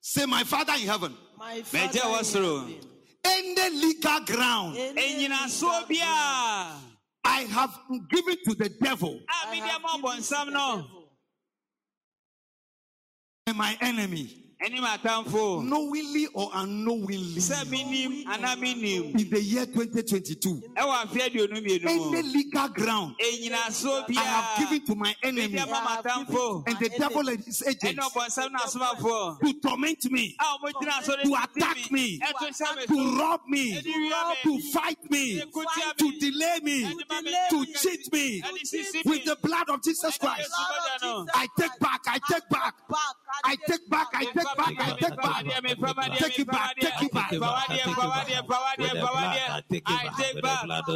[0.00, 2.80] Say, My Father in heaven, My Father in heaven,
[3.24, 6.88] any legal ground ɛnyinasoɔ biaa
[7.24, 7.78] I have
[8.10, 9.20] given to the devil.
[9.28, 11.10] A I mede have given to the devil.
[13.46, 14.47] And my enemy, ɛne m'atamfo
[15.62, 21.86] knowingly or unknowingly, sɛ menim anaa menim in the year 2022, ɛwɔ afe aduonu mmienu
[21.88, 25.48] any mu legal ground ɛnyinasoɔ I have given to my enemy.
[25.48, 30.10] mede ama m'atamfo and the devil and his ɛne agents ɔbɔnsɛm no asomafoɔ to torment
[30.10, 34.34] me, a ɔmogyina so to attack me, ɛto hyɛ me to rob me, ɛde wia
[34.42, 38.42] to fight me, ɛde kutia to me delay me, ɛde me to cheat me
[39.04, 40.50] with the blood of Jesus Christ.
[41.34, 42.74] I take back, I take back,
[43.44, 45.44] I take back, I take back, I take back.
[46.18, 47.68] Take it back, take it back.
[47.68, 48.40] I take back, I
[49.68, 49.92] take it
[50.42, 50.94] back, I take it back,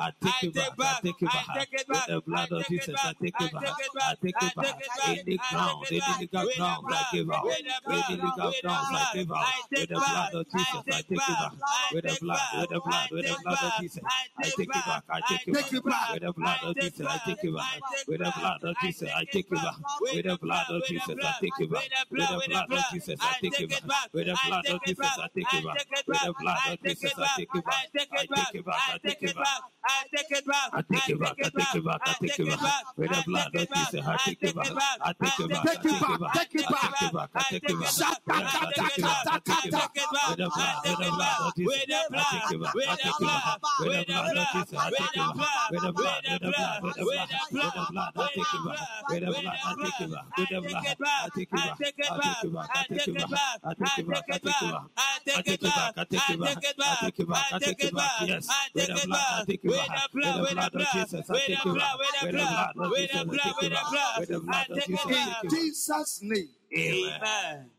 [0.00, 3.52] I take it back, I take it back, the blood of Jesus, I take it
[3.52, 3.64] back,
[4.02, 8.86] I take it back, any ground, any legal ground, I give out, any legal ground,
[8.92, 11.52] I give out, with the blood of Jesus, I take it back,
[11.92, 15.04] with the blood, with the blood, with the blood of Jesus, I take it back,
[15.08, 16.12] I take it Take it back, back.
[16.12, 19.24] with the blood of Jesus, I take it back, with the blood of Jesus, I
[19.24, 22.61] take it back, with the blood of Jesus, I take it back, with the blood
[22.70, 25.86] of Jesus, I take it back, with the blood of Jesus, I take it back,
[26.06, 29.22] with the blood of Jesus, I take it back, I take it back, I take
[29.22, 29.62] it back.
[29.84, 30.70] I take it back.
[30.72, 32.84] I take it back, I take it back, I take it back.
[32.96, 34.66] With the blood of Jesus, I take it back.
[35.02, 36.30] I take it back, Take it back, take it back.
[36.34, 37.88] I take it back, I take it back.
[37.90, 39.90] Shut up, I take it back, I take it back.
[40.28, 41.82] With the blood, with the blood of Jesus,
[42.12, 43.58] I take it back, I take it back.
[43.78, 45.70] With the blood of Jesus, I take it back.
[45.70, 48.64] With the blood, with the blood, with the blood, with the blood, I take it
[48.64, 48.78] back.
[49.08, 50.24] With the blood, I take it back.
[50.38, 50.86] With the blood,
[51.22, 51.74] I take it back.
[51.74, 52.70] I take it back, take it back.
[52.74, 54.82] I take it back, I take it back.
[54.96, 56.56] I take it back, I take it back.
[56.62, 58.10] I take it back, I take it back.
[58.26, 60.08] Yes, with the blood, I take it back.
[60.12, 61.96] With the blood of Jesus, I take it back.
[61.98, 64.18] With the blood of Jesus, I take it back.
[64.18, 65.50] With the blood I In take it back.
[65.50, 67.70] Jesus' name, Amen.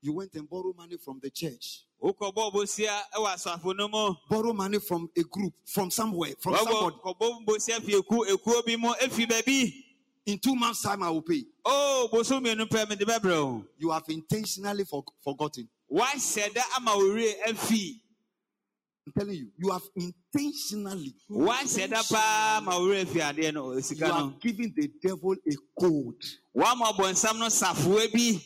[0.00, 4.52] you went and borrowed money from the church, wokɔbɔ bosia ɛwɔ asafo no mu borrow
[4.52, 6.96] money from a group, from somewhere, from somebody.
[10.26, 11.10] Wɔbɔ kɔbɔ bosia fi eku ekuo bi mu efi baabi In two months' time, I
[11.10, 11.44] will pay.
[11.64, 15.68] Oh, boso mmienu pɛ mi de bɛbrɛ o You have intentionally for, forgotten.
[16.54, 18.00] da ama owie afi
[19.04, 24.06] I'm telling you, you have intentionally wahyɛ da paa ama owie afi adeɛ no you
[24.06, 26.22] have given the devil a code.
[26.56, 28.40] wama ɔbɔnsam no safoa bi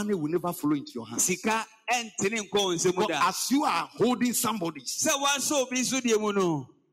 [0.00, 1.24] Money will never flow into your hands.
[1.24, 4.80] sika ɛntene nkɔ wɔn nsam But as you are holding somebody,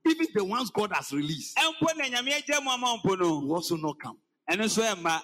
[0.06, 2.06] sɛ wansɔ obi nso deɛ mu no even the ones God has released, ɛmpo na
[2.06, 4.18] nyame agya mu ama mpo no will also not come.
[4.50, 5.22] ɛno nso ɛmma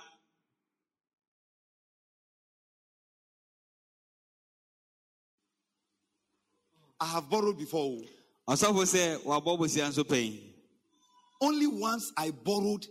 [7.00, 7.98] I have borrowed before.
[8.48, 10.48] ɔsɔfo sɛ wabɔ bosia nso pɛn
[11.42, 12.86] Only once I borrowed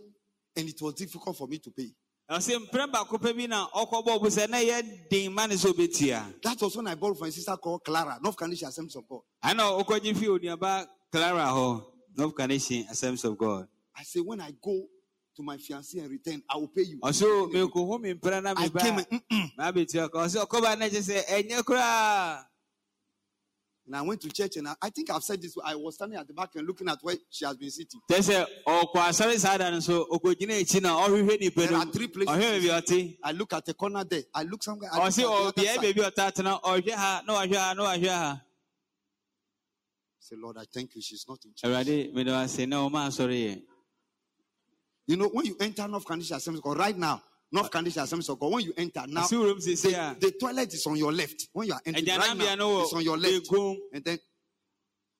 [0.55, 1.89] and it was difficult for me to pay.
[2.29, 6.41] ɔsɛ mpere baako pɛ bi na ɔkɔbɔ bosia na ɛyɛ den ma ne sɛ obetua
[6.41, 9.21] That was when I borrowed from a sister called Clara, North Canadian Assemblies of God.
[11.13, 11.83] Ɛna ɔkɔgye fi onuaba clara hɔ
[12.17, 14.87] north canadian assemblies of god I say, when I go
[15.35, 16.99] to my fiancé and return, I will pay you.
[17.01, 19.51] ɔsɛ mekohu me mpere na I came and, mm-mm.
[19.57, 22.43] maabetua ka ɔsɛ ɔkɔba no kyɛ sɛ ɛnyɛ koraa
[23.87, 25.57] and I went to church and I, I think I've said this.
[25.65, 27.99] I was standing at the back and looking at where she has been sitting.
[28.09, 31.85] kyɛ sɛ ɔkɔ asɔre saa da no so ɔkɔgyina akyi na ɔhwehwɛ nipa There are
[31.85, 32.33] three places.
[32.35, 34.23] ɔhwɛ baabi ɔte I look at the corner there.
[34.33, 34.89] I look somewhere.
[34.93, 35.95] I look ɔse at the other ɔbiaɛ side.
[35.95, 38.41] baabi ɔta tena ɔhwɛ ha na ha na wahwɛ ha
[40.21, 41.01] say, Lord, I thank you.
[41.01, 41.69] She's not in church.
[41.69, 43.61] awurade mede wase na ɔma asɔre yɛ
[45.07, 48.51] You know, when you enter North Assemblies of God, right now, North Assemblies of God,
[48.53, 51.49] when you enter now, the, the toilet is on your left.
[51.51, 53.49] When you are entering right now, no it's on your left.
[53.93, 54.19] And then,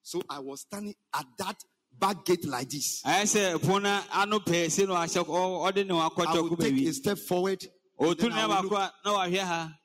[0.02, 1.56] so I was standing at that
[1.98, 3.02] back gate like this.
[3.04, 6.86] ayɛ sɛ ɛpono no ano pɛɛ se na wahyɛ ɔ- ɔde ne I will take
[6.88, 7.62] a step forward.
[7.98, 9.78] and ɔtu Then I, baako look, a na wahwɛ ha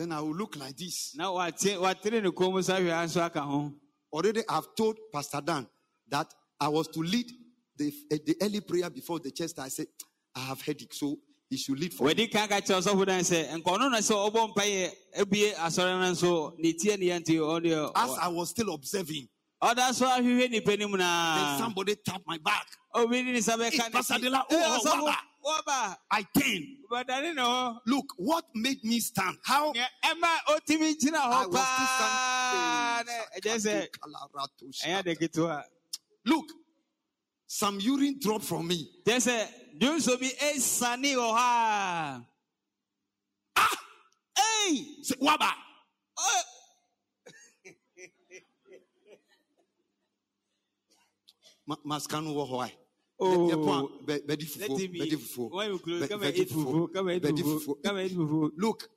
[0.00, 1.14] then I will look like this.
[1.14, 3.72] na wate watere ne kɔn mu so ahwɛ ha nso aka ho
[4.12, 5.68] Already, I've told Pastor Dan
[6.08, 7.30] that I was to lead
[7.76, 9.52] the, eh, the early prayer before the church.
[9.58, 9.86] I said,
[10.34, 11.16] I have headache, so
[11.48, 12.08] he should lead for me.
[12.08, 16.10] wadi ka ka kyerɛ ɔsɔfo dan sɛ nkɔno na sɛ ɔbɔ mpayɛ abie asɔre no
[16.12, 19.28] nso ne tie ne yɛ nti ɔde As I was still observing,
[19.62, 22.66] ɔda so ahwehwɛ nipa then somebody tapped my back.
[22.94, 25.06] obi ne ne nsa Hey, Pastor ne De La- Eh, oh, ɔsɔfo waba.
[25.06, 25.16] waba
[26.10, 26.66] I turned.
[26.90, 29.38] badane ne hɔ Look, what made me stand?
[29.44, 33.06] How Nea ɛma ɔtumi gyina I was still standing.
[33.06, 33.88] ne ɛgyɛ sɛ
[34.84, 35.04] ɛyɛ
[35.40, 35.64] de
[36.26, 36.46] Look,
[37.46, 38.90] some urine dropped from me.
[39.04, 42.26] gyɛ sɛ dunso bi esane wɔ hɔ a
[43.56, 43.78] ah!
[44.36, 45.48] Hey, say, Waba.
[45.48, 45.54] Ɔ-
[46.18, 46.42] oh!
[51.66, 52.72] Ma- Maskanu wo hoai.
[53.20, 53.90] Oh.
[54.06, 54.98] Let fufuo, him be.
[55.00, 56.92] bedi fufuo, When you close, be- come and bedi eat fufu.
[56.92, 57.74] Come and eat bedi fufu.
[57.84, 58.50] Come and eat fufu.
[58.56, 58.88] Look,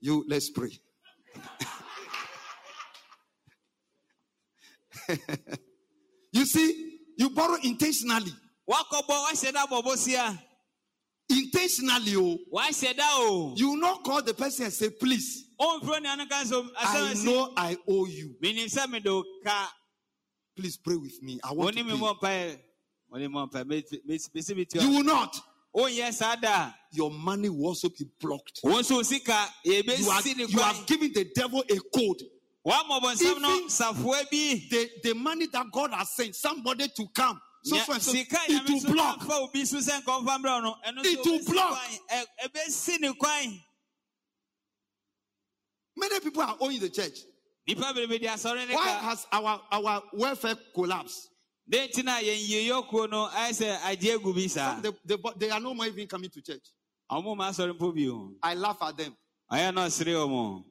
[0.00, 0.70] you let's pray.
[6.32, 8.32] you see, you borrow intentionally.
[8.68, 10.38] wakɔbɔ wahyɛ da bɔ bosia
[11.28, 13.54] intentionally, oh, wahyɛ da o oh?
[13.56, 17.52] you not call the person and say, please, ɔmfrɛ nea no ka sɛ I know
[17.56, 18.36] I owe you.
[20.56, 21.40] Please pray with me.
[21.42, 21.98] I want to me pay.
[21.98, 22.58] mmɔ mpaeɛ
[23.12, 25.40] ɔne mmɔ mpaeɛ Mɛti- mɛsi mɛsi You will not.
[25.74, 28.60] wonyɛ saa da a Your money will also be blocked.
[28.62, 32.22] wo nso wo sika You, are, you have given the devil a code.
[32.64, 37.40] woama ɔbɔnsam no Even- The, the money that God has sent somebody to come.
[37.64, 39.20] So, Nya- so, and so sika it will block.
[39.20, 41.70] nafa obi so sɛ nkɔmfa mbrɛ wo no ɛno It will block.
[41.80, 41.98] kwan.
[42.12, 43.60] Ɛ- ɛbɛsi ne kwan
[45.96, 47.20] Many people are owing the church.
[47.66, 51.28] Nipa bebrebe de asɔre ne Why has our, our welfare collapsed?
[51.68, 55.50] de nti na yɛnyie yɔkuo no ayɛ sɛ agye agu bi saa They, they, they
[55.50, 56.64] are no more even coming to church.
[57.10, 59.16] ɔmo ma asɔre mpo bio I laugh at them.
[59.50, 60.64] ɔyɛ na ɔsere ɔmo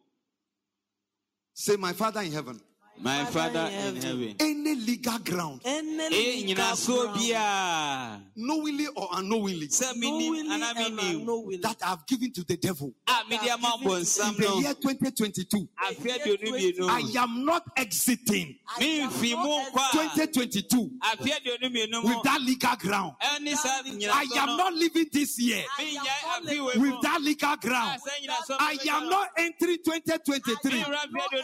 [1.55, 2.59] Say, My Father in heaven,
[2.99, 4.35] my Father father in in heaven.
[4.39, 8.21] any legal ground, Any ɛyɛ legal ground, bia.
[8.35, 12.57] Knowingly or unknowingly, sɛ knowingly menim anaa and menim unknowingly, that I've given to the
[12.57, 12.93] devil.
[13.07, 18.55] A mede ama in the year 2022, afe aduonu mmienu I am not exiting.
[18.79, 23.13] Memfi mu nkɔ 2022 afe aduonu mmienu mu with that legal ground.
[23.21, 25.63] I am not leaving this year.
[25.79, 25.97] Menyɛ
[26.37, 27.99] afe wei mu with that legal ground.
[27.99, 30.83] a sɛ nyinasoɔ no I am not entering 2023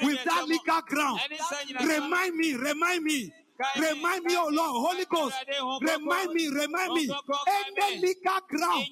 [0.04, 1.20] with that legal ground.
[1.40, 3.34] Ɛne saa nyinasoɔ no Remind me, remind me.
[3.78, 5.36] Remind me, oh Lord, Holy Ghost.
[5.82, 7.10] Remind me, remind me.
[7.48, 8.86] Any legal ground.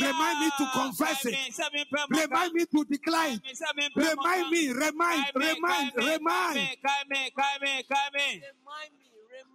[0.00, 1.34] Remind me to confess it.
[2.10, 3.40] Remind me to decline.
[3.96, 6.56] Remind me, remind, remind, remind.
[6.56, 7.32] Remind me,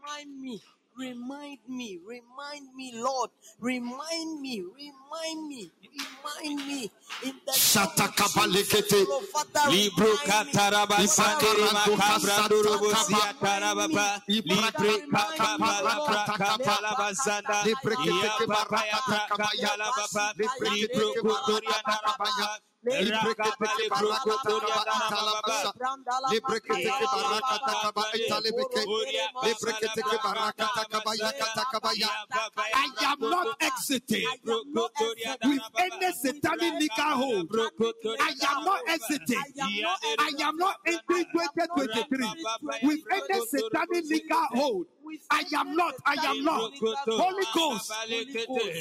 [0.03, 0.61] Remind me,
[0.97, 3.29] remind me, remind me, Lord.
[3.59, 6.91] Remind me, remind me, remind me.
[7.23, 9.05] In the Shatakabalekete.
[9.31, 10.53] Father, Libro remind me.
[10.53, 20.33] kataraba sandere makabra dorobo sia tarababa libre kapala prakapala bazanda ya papa ya prakapala baba
[20.37, 21.13] libro
[22.83, 25.73] kotoria narababa rakapale bro kotoria narababa
[26.29, 27.73] Lebreketeke barakata
[28.17, 28.83] italebeke.
[29.43, 32.09] Lebreketeke barakata kaba yakata ya.
[32.75, 34.25] I am not exiting.
[35.43, 37.51] With any satanic legal hold.
[38.19, 39.45] I am not exiting.
[40.19, 42.35] I am not entering 2023
[42.83, 44.87] with any satanic legal hold.
[45.31, 45.95] I am not.
[46.05, 46.71] I am not.
[47.07, 47.91] Holy Ghost,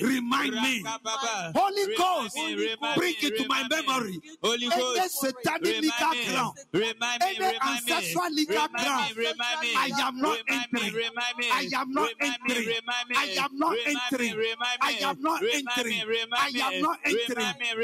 [0.02, 0.84] remind me.
[1.54, 2.36] Holy Ghost,
[2.96, 4.20] bring it to my memory.
[4.42, 6.54] Holy Ghost, satanic legal remind me, ground.
[6.72, 9.16] remind me, Any remind me, ancestral legal remind ground.
[9.16, 10.94] me, remind me, I am not entering.
[11.52, 12.66] I am not entering.
[13.12, 14.26] I am not entering.
[14.82, 16.28] I am not entering.
[16.36, 17.32] I am not entering.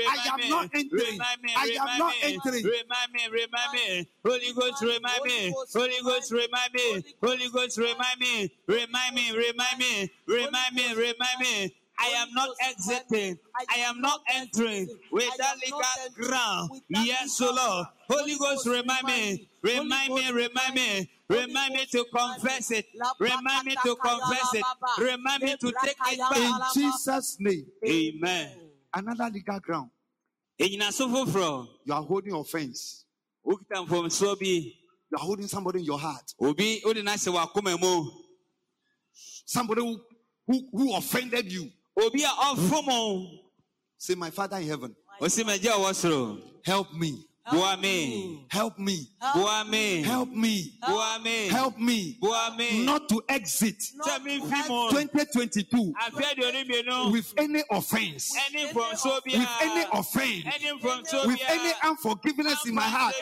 [0.08, 1.20] I am not entering.
[1.56, 2.64] I am not entering.
[2.64, 8.20] Remind me, remind me, Holy Ghost, remind me, Holy Ghost, remind me, Holy Ghost, remind
[8.20, 8.27] me,
[8.66, 11.74] remind me, remind me, remind me, remind me.
[12.00, 13.36] I am not exiting.
[13.68, 15.80] I am not entering with that legal
[16.14, 16.70] ground.
[16.88, 17.86] Yes, O Lord.
[18.08, 19.48] Holy Ghost, remind me.
[19.62, 21.10] Remind me, remind me.
[21.28, 22.86] Remind me to confess it.
[23.18, 24.64] Remind me to confess it.
[25.00, 26.52] Remind me to take it In.
[26.72, 27.66] Jesus' name.
[27.84, 28.48] Amen.
[28.94, 29.90] Another legal ground.
[30.60, 33.04] Enyinaso foforɔ, You are holding offense.
[33.44, 34.46] wokita mfomsoɔ bi,
[35.10, 36.32] You are holding somebody in your heart.
[36.40, 38.10] obi wode no ahyɛ w'akoma mu.
[39.48, 39.98] Somebody who,
[40.46, 41.70] who, who offended you.
[41.98, 42.60] Obi a hmm?
[42.60, 43.26] ɔfom wo,
[43.96, 46.40] Say, My Father in heaven, ɔsi m'agya a ɔwɔ soro.
[46.62, 47.24] help me.
[47.50, 48.44] Boa me.
[48.48, 49.08] Help me.
[49.34, 50.02] Boa me.
[50.02, 50.72] Help me.
[50.86, 51.48] Boa me.
[51.48, 52.18] Help me.
[52.20, 52.84] BoAmen.
[52.84, 54.90] Not to exit Sɛ memfi mu.
[54.90, 63.14] 2022 Afe aduonu with any offense, with any offense, with any unforgiveness in my heart.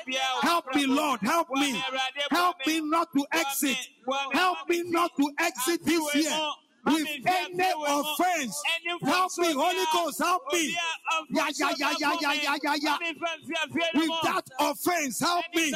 [0.43, 1.20] Help me, Lord.
[1.20, 1.83] Help me.
[2.31, 3.77] Help me not to exit.
[4.33, 6.31] Help me not to exit this year
[6.87, 8.62] with any offense.
[9.03, 10.18] Help me, Holy Ghost.
[10.18, 10.76] Help me.
[11.30, 12.99] Yeah, yeah, yeah, yeah, yeah, yeah, yeah, yeah.
[13.95, 15.72] With that offense, help me.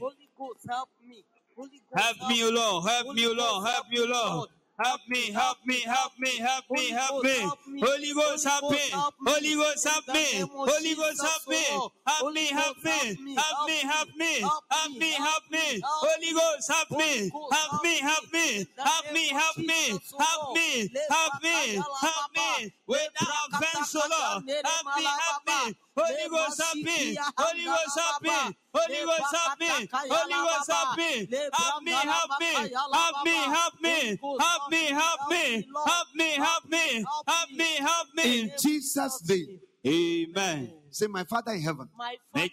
[0.00, 1.24] Holy Ghost, help me.
[1.56, 2.84] Holy Ghost, Help me, O Lord.
[2.88, 3.68] Help me, O Lord.
[3.68, 4.48] Help me, O Lord.
[4.84, 7.80] Help me, help me, help me, help me, help me.
[7.80, 8.78] Holy Ghost, help me.
[8.92, 10.24] Holy Ghost, help me.
[10.54, 11.64] Holy Ghost, help me.
[12.06, 13.16] Help me, help me.
[13.34, 14.40] Help me, help me.
[14.70, 15.80] Help me, help me.
[15.84, 17.30] Holy Ghost, help me.
[17.50, 18.66] Help me, help me.
[18.78, 19.98] Help me, help me.
[20.18, 21.82] Help me, help me.
[22.00, 22.72] Help me.
[22.86, 24.12] Without offense, Lord.
[24.14, 25.74] Help me, help me.
[25.96, 27.18] Holy Ghost, help me.
[27.36, 28.56] Holy Ghost, help me.
[28.74, 29.88] Holy Ghost, help me.
[29.92, 31.28] Holy Ghost, help me.
[31.52, 32.52] Help me, help me.
[32.92, 34.18] Help me, help me.
[34.40, 35.68] Help me, help me.
[35.86, 37.04] Help me, help me.
[37.26, 38.50] Help me, help In.
[38.58, 39.60] Jesus' name.
[39.86, 40.77] Amen.
[40.98, 41.88] Say, My Father in heaven.
[41.96, 42.50] My Father in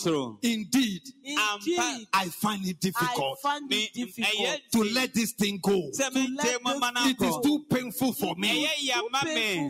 [0.00, 0.38] heaven.
[0.42, 5.90] Indeed, Indeed I find it difficult, find it difficult to let this thing go.
[5.92, 7.28] This it go.
[7.28, 8.66] is too painful for me.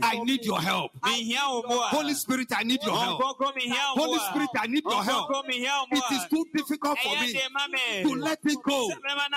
[0.01, 0.93] I need your help.
[1.03, 3.21] Holy Spirit, I need your help.
[3.21, 5.31] Holy Spirit, I need your help.
[5.49, 7.33] It is too difficult for me
[8.03, 8.93] to let it go.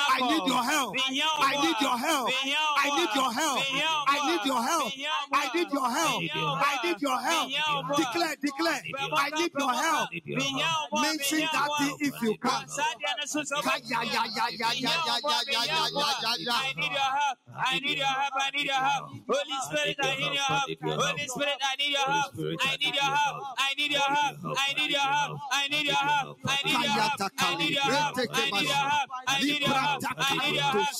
[0.07, 0.95] I need your help.
[1.17, 2.29] I need your help.
[2.77, 3.63] I need your help.
[4.07, 4.93] I need your help.
[5.33, 6.23] I need your help.
[6.37, 7.97] I need your help.
[7.97, 9.09] Declare, declare declare.
[9.17, 10.09] I need your help.
[10.11, 11.01] Mehia wo mu a.
[11.07, 12.63] Mention Mehia that thing if you can.
[12.67, 15.81] Saa deɛ no so sɛ Ka- ya, ya, ya, ya, ya, ya, ya, ya, ya,
[15.87, 16.55] ya, ya, ya.
[16.57, 17.37] I need your help.
[17.57, 18.33] I need your help.
[18.37, 19.03] I need your help.
[19.27, 20.67] Holy Spirit, I need your help.
[20.83, 22.31] Holy Spirit, I need your help.
[22.37, 23.35] I need your help.
[23.57, 24.37] I need your help.
[24.57, 25.37] I need your help.
[25.51, 27.17] I need your help.
[27.37, 28.17] I need your help.
[28.17, 29.13] I need your help.
[29.27, 29.97] I need your help.
[29.97, 30.97] I need your help.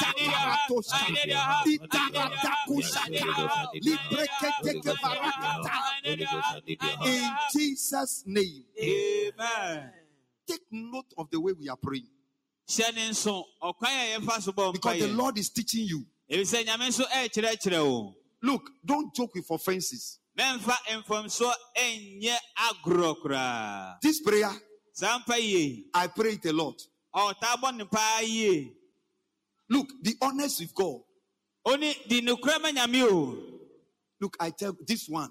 [0.00, 0.90] I need your help.
[0.92, 1.40] I need your help.
[1.40, 2.20] I need your
[4.50, 5.66] help.
[5.70, 6.39] I need your help.
[7.06, 8.64] In Jesus' name.
[8.80, 9.92] Amen.
[10.46, 12.08] Take note of the way we are praying.
[14.72, 16.04] Because the Lord is teaching you.
[18.42, 20.18] Look, don't joke with offenses.
[24.02, 24.50] This prayer,
[25.94, 26.80] I pray it a lot.
[29.68, 31.00] Look, the honest with God.
[34.20, 35.30] Look, I tell this one.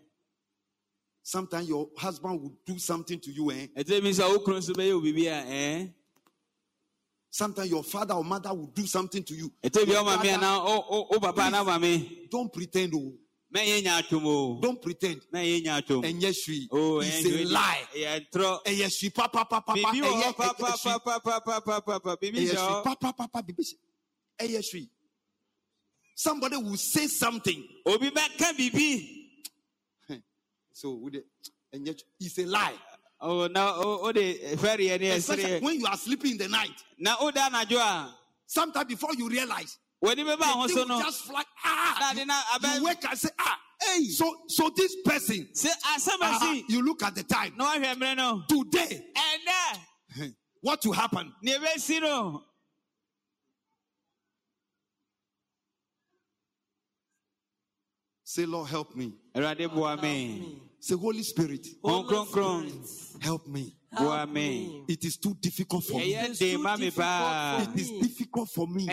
[1.23, 3.67] Sometimes your husband will do something to you, eh?
[7.29, 9.51] Sometimes your father or mother will do something to you.
[12.29, 12.91] Don't pretend.
[13.53, 15.21] Don't pretend.
[15.33, 17.03] And yes, she oh,
[17.45, 17.81] lie.
[18.65, 19.91] And yes, she papa papa papa.
[20.33, 22.81] Papa papa papa papa.
[22.83, 23.43] Papa papa
[26.15, 27.63] Somebody will say something.
[27.85, 29.20] Obi back can be.
[30.73, 31.09] So
[31.73, 32.73] and yet it's a lie.
[33.19, 35.59] Oh now oh, oh the eh, very Especially eh.
[35.59, 36.83] when you are sleeping in the night.
[36.97, 38.07] Now oh that
[38.47, 39.77] Sometimes before you realize.
[39.99, 42.25] When you just fly ah you,
[42.75, 44.03] you wake and say ah Hey.
[44.05, 45.47] So, so this person.
[46.21, 47.53] Uh, you look at the time.
[47.57, 47.65] No,
[48.47, 49.05] Today.
[49.15, 50.27] And uh,
[50.61, 51.33] what will happen?
[51.41, 52.43] Never see no.
[58.23, 59.13] Say, Lord, help me.
[60.79, 62.73] Say, Holy Spirit, Holy Spirit
[63.21, 63.73] help me.
[63.93, 64.83] Help me.
[64.87, 66.13] It is too difficult for me.
[66.15, 66.41] It is,
[67.75, 68.87] it is difficult for me.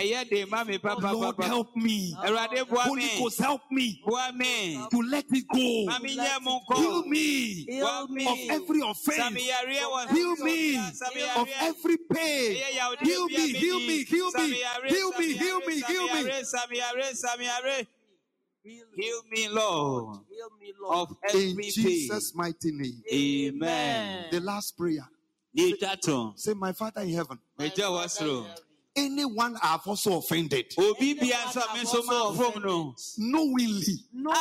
[1.13, 2.15] Lord, help me.
[2.89, 4.03] Holy Ghost, help me.
[4.91, 5.87] To let me go.
[6.77, 7.65] Heal me.
[8.27, 9.17] Of every offense.
[10.13, 10.77] Heal me.
[11.37, 12.57] of every pain.
[13.01, 16.31] Heal me, heal me, heal me, heal me, heal me, heal me.
[18.95, 21.11] Heal me, Lord, Heal me, Lord.
[21.11, 21.59] of everything.
[21.59, 23.03] In Jesus' mighty name.
[23.13, 24.27] Amen.
[24.31, 25.09] The last prayer.
[25.57, 25.75] Say,
[26.37, 27.39] say, my Father in heaven.
[27.59, 28.45] My Father
[28.99, 30.75] anyone I've also offended.
[30.77, 30.95] No
[33.19, 33.99] Knowingly.
[34.13, 34.33] no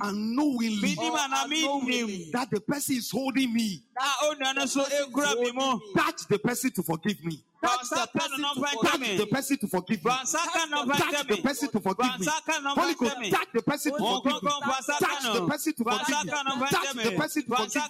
[0.00, 0.96] unknowingly.
[0.98, 2.30] Unknowingly.
[2.32, 3.82] That the person is holding me.
[5.96, 7.42] Touch the person to forgive me.
[7.64, 9.30] Touch the person to forgive Touch tẹ́ the mi.
[9.30, 10.10] person to forgive me.
[10.10, 12.26] Bànsá kanu náà fẹ́ Touch the person to forgive me.
[12.26, 14.50] Bànsá kanu náà Holy fẹ́ Ghost, touch the person to forgive me.
[14.50, 17.84] Touch the person to forgive me.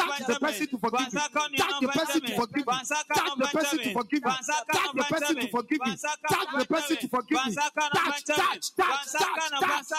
[0.00, 1.20] Touch the person to forgive me.
[1.20, 1.58] Touch the person to forgive me.
[1.60, 2.74] Touch the person to forgive me.
[2.74, 4.36] Touch the person to forgive me.
[4.70, 5.96] Touch the person to forgive me.
[6.28, 7.54] Touch the person to forgive me.
[7.54, 8.50] Touch, fẹ́ tẹ́ mi.
[8.50, 9.90] touch, touch, touch, touch.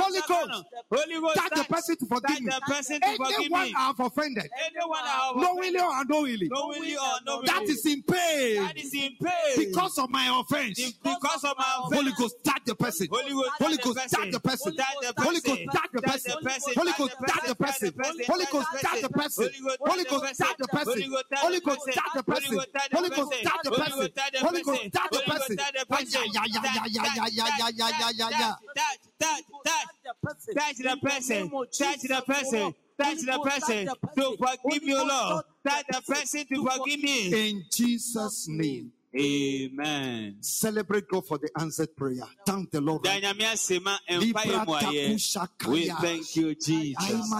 [0.00, 0.64] Holy bànsá Ghost.
[0.90, 2.50] Holy Ghost, touch the person to forgive me.
[2.50, 3.08] the person to
[3.42, 3.72] Anyone.
[3.76, 8.02] I have offended, Anyone I have knowingly or unknowingly, knowingly or unknowingly, that is in
[8.02, 10.92] pain that is in pain because of my offense.
[11.02, 11.94] because of my offense.
[11.94, 13.08] Holy Ghost, touch the person.
[13.10, 14.72] Holy Ghost, Holy touch Ghost, the touch the person.
[14.76, 16.32] Holy Ghost, touch the person.
[16.76, 17.92] Holy Ghost, touch the person.
[17.92, 18.24] person.
[18.26, 19.52] Holy Ghost, touch the person.
[19.80, 21.02] Holy Ghost, touch the person.
[21.36, 22.60] Holy Ghost, touch the person.
[22.92, 24.10] Holy Ghost, touch the person.
[24.40, 25.56] Holy Ghost, touch the person.
[25.58, 28.54] Yeah, yeah, yeah, yeah, yeah, yeah, yeah, yeah, yeah, yeah, yeah.
[28.74, 29.86] Touch, touch, touch.
[29.92, 30.54] Touch the person.
[30.54, 31.50] Touch the person.
[31.78, 35.44] Touch the person to forgive you, Lord.
[35.64, 37.50] That's the person to forgive me.
[37.50, 38.92] In Jesus' name.
[39.18, 40.36] Amen.
[40.40, 42.24] Celebrate God for the answered prayer.
[42.46, 43.02] Thank the Lord.
[43.02, 45.68] Danyame ase ma mpae mu ayɛ.
[45.68, 47.30] We thank you, Jesus.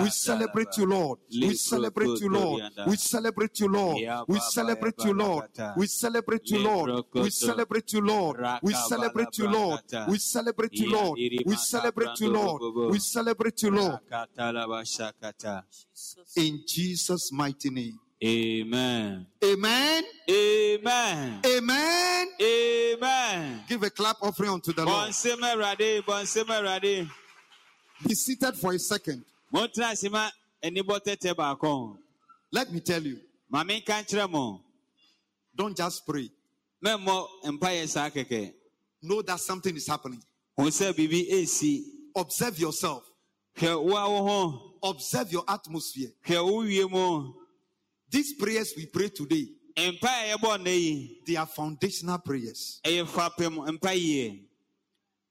[0.00, 1.28] We celebrate you, Lord.
[1.40, 2.68] We celebrate you, Lord.
[2.86, 4.00] We celebrate you, Lord.
[4.28, 5.76] We celebrate you, Lord.
[5.76, 6.90] We celebrate you, Lord.
[6.92, 8.60] We celebrate you, Lord.
[8.62, 9.78] We celebrate you, Lord.
[10.08, 11.18] We celebrate you, Lord.
[11.46, 12.60] We celebrate you, Lord.
[12.92, 14.00] We celebrate you, Lord.
[16.36, 17.98] In Jesus' mighty name.
[18.22, 19.26] Amen.
[19.42, 20.04] Amen.
[20.28, 21.40] Amen.
[21.46, 22.28] Amen.
[22.42, 23.60] Amen.
[23.66, 25.08] Give a clap offering unto the Lord.
[25.08, 27.08] Bonsema rade, bonsema rade.
[28.06, 29.24] Be seated for a second.
[29.50, 30.30] Montana sima
[30.62, 31.96] eni botete baako.
[32.52, 33.20] Let me tell you,
[33.52, 34.60] Mami ka nkyerɛ
[35.54, 36.30] don't just pray.
[36.84, 38.52] Mɛmmɔ mpaeɛ saa kɛkɛ.
[39.02, 40.22] Know that something is happening.
[40.56, 41.84] Hu sɛ biribi esi.
[42.14, 43.10] Observe yourself.
[43.56, 44.74] Hwɛ wo a wo ho.
[44.82, 46.10] Observe your atmosphere.
[46.26, 47.34] Hwɛ wo wie mu.
[48.10, 49.46] These prayers we pray today,
[49.76, 51.20] Mpaeɛ yɛbɔ nnɛ yi.
[51.26, 52.80] they are foundational prayers.
[52.84, 54.42] Ɛyɛ fapem mpaeɛ.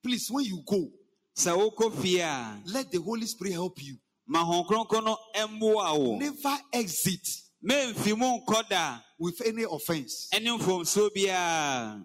[0.02, 0.90] Please, when you go,
[1.38, 3.98] Sɛ wokɔ fie a, let the Holy Spirit help you.
[4.28, 6.18] ma Honhom Kronkron no mmoa wo.
[6.18, 7.28] Never exit
[7.64, 9.00] Memfi mu nkɔ da.
[9.18, 10.30] with any offense.
[10.34, 12.04] ɛne mfomsoɔ biara.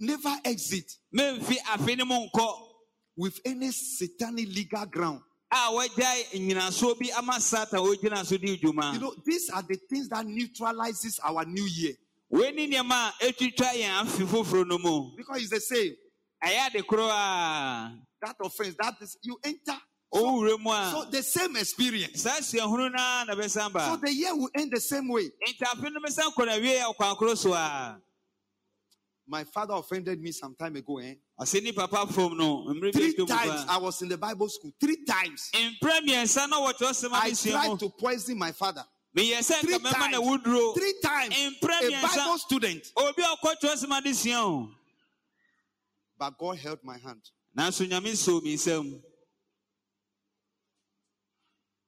[0.00, 2.54] Never exit Memfi afe no mu nkɔ
[3.16, 5.20] with any satanic legal ground.
[5.50, 8.94] A wɔagyae nnyinasoɔ bi ama satan wɔgyina so di dwuma.
[8.94, 11.94] You know, these are the things that neutralizes our new year.
[12.30, 15.16] Wei ne nneɛma a ɛtwitwa yɛn afe foforɔ no mu.
[15.16, 15.96] Because it's the same.
[16.44, 19.78] Ɛyɛ ade korɔ a That offense, that is you enter.
[20.12, 20.58] mu
[20.90, 22.22] So the same experience.
[22.22, 25.24] saa suahunu no ara na bɛsan So the year will end the same way.
[25.48, 27.98] Nti afe no bɛsan kɔ na wie ɔkwan korɔ so a.
[29.26, 30.98] My father offended me some time ago.
[30.98, 31.14] Eh?
[31.40, 33.64] Ɔsɛ ni papa fam no mmere bi Three times.
[33.68, 34.72] I was in the Bible school.
[34.80, 38.84] Three times Mpere mmiɛnsa na wɔtɔ sɛm I tried to poison my father.
[39.14, 40.74] Three nka mɛma na times.
[40.74, 41.34] Three times.
[41.62, 42.92] A Bible student.
[42.96, 44.70] Obi a ɔkɔtɔ sɛm adesua o.
[46.18, 47.22] But God held my hand.
[47.56, 49.00] Nanso nyame soo mi nsam.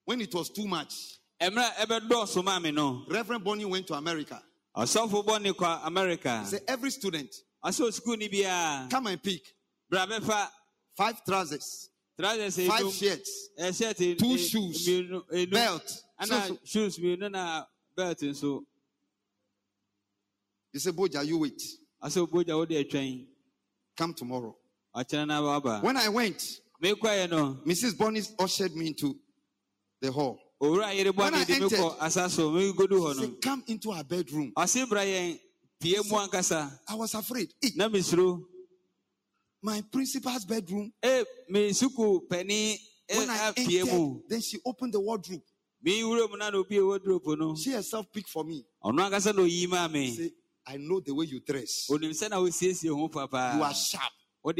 [0.04, 0.94] When it was too much,
[1.40, 3.04] Mmerɛ a ɛbɛdɔɔso maa me no.
[3.08, 4.42] Reverend Bonnie went to America.
[4.76, 6.40] Ɔsɔfo bɔ ne kɔ America.
[6.44, 8.90] He said, Every student, Ɔsɛ osukuu ni biara.
[8.90, 9.42] come and pick
[10.96, 13.72] five trousers, trousers five shirts, eh,
[14.18, 14.88] two shoes,
[15.50, 16.02] belt.
[16.18, 18.62] Ah, so, so, shoes belt nso.
[20.72, 21.62] he said, Boja, you wait.
[22.02, 23.26] Ɔsɛ obogya wo de atwɛn.
[23.96, 24.56] Come tomorrow.
[24.92, 27.98] When I went, Mrs.
[27.98, 29.16] Bonnie ushered me into
[30.00, 30.38] the hall.
[30.58, 32.50] When I ne de me kɔ entered, asa so.
[32.50, 34.52] Me godu hɔ She said, Come into our bedroom.
[35.80, 36.78] Ɔse bra yɛn pie mu ankasa.
[36.88, 37.52] I was afraid.
[37.62, 38.44] Eh, Na mesuro.
[39.62, 40.92] my principal's bedroom.
[41.02, 42.78] Eh, e me suku pani e
[43.08, 44.20] eh, When I eh, pie mu.
[44.28, 45.42] then she opened the wardrobe.
[45.82, 47.54] Me wura mu na na obi wardrobe no.
[47.56, 48.64] She herself picked for me.
[48.84, 50.14] Ɔno ankasa na oyi me.
[50.14, 50.30] Say,
[50.66, 51.86] I know the way you dress.
[51.90, 53.54] Onim sɛ na wosiesie ho papa.
[53.56, 54.12] You are sharp.
[54.42, 54.52] So.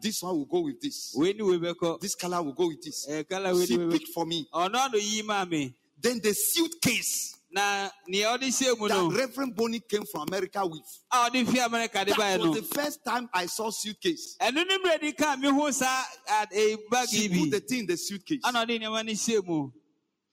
[0.00, 1.12] This one will go with this.
[1.14, 2.00] Wei ni wei bɛkɔ.
[2.00, 3.06] This color will go with this.
[3.06, 3.24] Wei
[3.66, 4.14] She ni wei picked bɛkɔ.
[4.14, 4.46] for me.
[4.52, 5.74] Ɔno ano yi maa me.
[6.00, 9.10] Then the suitcase Na nea ɔde hyɛ mu that.
[9.12, 10.80] Reverend Bonnie came from America with.
[11.12, 14.36] A ɔde fi America de That was the first time I saw suitcase.
[14.40, 17.80] Ɛno ne mmerɛ di kan mi ho saa a- ee bag She put the thing
[17.80, 19.70] in the suitcase Ana ɔde nneɛma no hyɛ mu.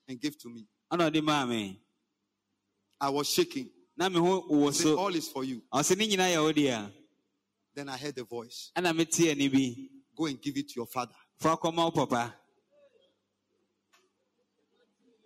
[0.08, 0.66] and gave to me.
[0.90, 1.78] Ana ɔde maa me.
[2.98, 3.70] I was shaking.
[3.98, 4.98] Na me ho wɔ Say, so.
[4.98, 5.62] all is for you.
[5.72, 6.92] Ɔsɛ ne nyinaa yɛ wo deɛ.
[7.74, 8.72] Then I heard the voice.
[8.74, 9.88] Ɛna me tie ne bi.
[10.16, 11.14] Go and give it to your father.
[11.38, 12.34] Fa kɔma wo papa.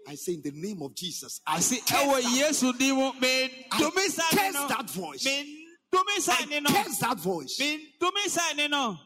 [0.07, 3.67] I say, in the name of Jesus, I say, curse that, Yesu din mu me
[3.73, 4.69] I curse no.
[4.69, 5.25] that voice.
[5.25, 8.99] Me tumi I ni that voice mi tumi sa ni no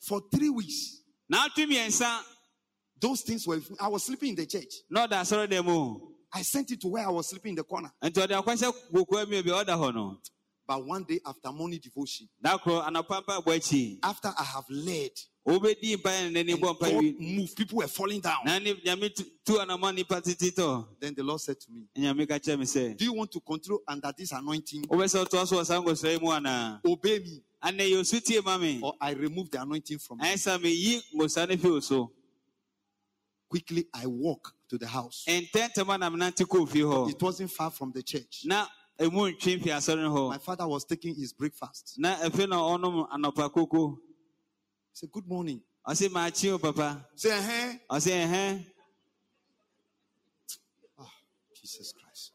[0.00, 1.00] for three weeks.
[1.30, 2.20] mmiɛnsa
[3.00, 3.60] Those things were.
[3.80, 4.74] I was sleeping in the church.
[4.92, 7.92] ɔda asɔre dɛm mu I sent it to where I was sleeping in the corner.
[10.68, 12.28] Nti ɔde akwanhyɛ gokoa mi bi ɔda hɔ no But one day after morning devotion,
[12.40, 15.10] da koro anɔpampa bɔ akyi after I have led,
[15.46, 18.44] wobɛdi mpa yɛ n'ani and God moved, people were falling down.
[18.44, 21.86] na ne nyame tu- tu anamɔ nipa titi tɔ Then the Lord said to me,
[21.96, 24.84] nyame ka kyerɛ me sɛ Do you want to control under this anointing?
[24.86, 28.40] wobɛsɛ ɔtoa so wɔ saa nkɔsɔre yi mu anaa Obey me, anɛ yɛ osu tie
[28.40, 30.24] ma me or I remove the anointing from you.
[30.26, 32.10] ɛn sa meyi ngosa no fi wo so
[33.50, 35.24] Quickly, I walk to the house.
[35.28, 38.44] ntɛntɛm a na menante kɔɔ fie hɔ It wasn't far from the church.
[38.98, 41.94] Na emu ntwe mfi asɔre no My father was taking his breakfast.
[41.98, 43.98] na afei na ɔnom anɔpa koko
[44.90, 45.60] He said, Good morning.
[45.86, 48.66] ɔse maakye o papa Say, hey, ɔse ɛhɛn
[51.60, 52.32] Jesus Christ.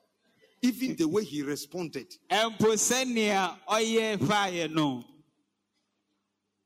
[0.62, 5.04] Even the way he responded, ɛmpo sɛnea ɔyɛ faeɛ no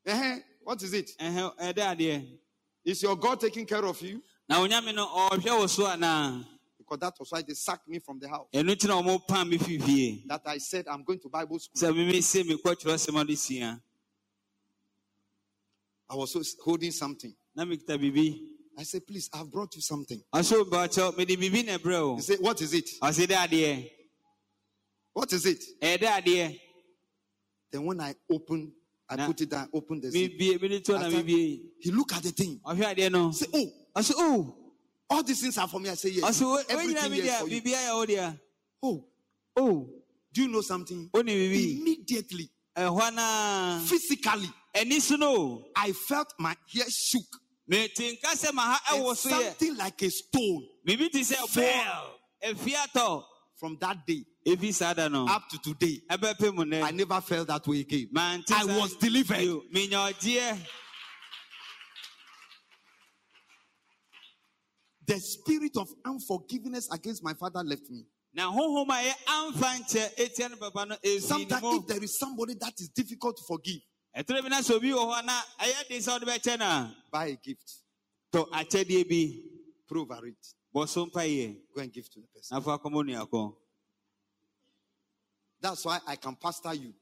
[0.05, 1.11] eh, eh, what is it?
[1.19, 2.39] Eh, eh, ɛhɛn ɛdɛ adeɛ
[2.85, 4.21] Is your God taking care of you?
[4.49, 4.59] na
[6.83, 8.29] onyame no ɔhwɛ wo so anaa Because that was why they sacked me from the
[8.29, 8.47] house.
[8.53, 9.77] ɛno nti na ɔmo pam me fi
[10.27, 11.91] That I said, I'm going to Bible school.
[11.91, 13.35] sɛ meme se mekɔ kyerɛsɛm ade
[16.09, 17.33] I was holding something.
[17.57, 20.21] I said, Please, I've brought you something.
[20.33, 21.77] ɔso bakyɛw mede biribi na
[22.15, 22.89] He said, What is it?
[23.27, 23.89] dɛ adeɛ
[25.13, 25.63] What is it?
[27.71, 28.71] Then when I opened,
[29.09, 30.31] I Na- put it down, opened the zip.
[30.39, 32.59] mebie mede to na After- mebie He looked at the thing.
[32.65, 34.62] ɔhwɛ adeɛ no Say, Oh, ɔse o
[35.09, 35.89] all these things are for me.
[35.89, 36.41] I say, Yes.
[36.41, 37.61] wogyina Everything me here is deɛ for you.
[37.61, 38.39] biribia yɛ wo deɛ
[39.55, 39.89] Oh,
[40.33, 41.09] do you know something?
[41.13, 44.49] Immediately, naa physically,
[45.19, 47.25] no I felt my hair shook.
[47.67, 52.99] mete nka sɛ ma ha ɛwɔ And something like a stone biribi te sɛ Fell.
[53.55, 56.01] from that day ɛfi saa da no up to today.
[56.09, 58.09] I never felt that way again.
[58.15, 59.61] I was delivered.
[65.05, 68.05] The spirit of unforgiveness against my father left me.
[68.33, 72.03] na honhom a yɛ amfa nkyɛ etia no papa no ɛfii ne Sometimes, if there
[72.03, 73.81] is somebody that is difficult to forgive,
[74.17, 77.25] ɛtore bi na sɛ obi wɔ hɔ na ɛyɛ de sɛ wode bɛkyɛ a buy
[77.27, 77.83] a gift,
[78.31, 79.49] tɔ akyɛdeɛ bi.
[79.87, 82.55] Pray over it, bɔ so mpayɛ go and give to the person.
[82.57, 83.55] na fa kɔmɔ nuakɔ.
[85.61, 86.93] That's why I can pastor you.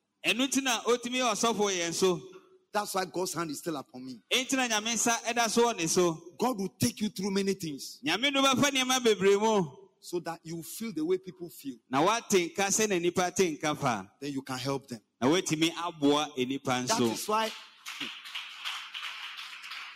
[2.73, 3.75] Ɛno nti na ɔtumi yɛ ɔsɔfo wɔ yɛn so That's why God's hand is still
[3.77, 4.21] upon me.
[4.31, 7.53] ɛnti na nyame nsa ɛda so wɔ ne so God will take you through many
[7.53, 9.69] things nyame no bɛfa nneɛma bebree mu
[9.99, 11.75] so that you feel the way people feel.
[11.89, 15.01] na woate nka sɛna nnipa te nka Then you can help them.
[15.19, 17.51] na woatumi aboa nnipa That is why.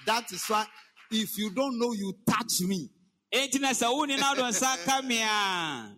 [0.06, 0.68] That is why.
[1.12, 2.90] If you don't know, you touch me.
[3.34, 5.98] ɛnti na sɛ wonni na wodɔ nsa ka me a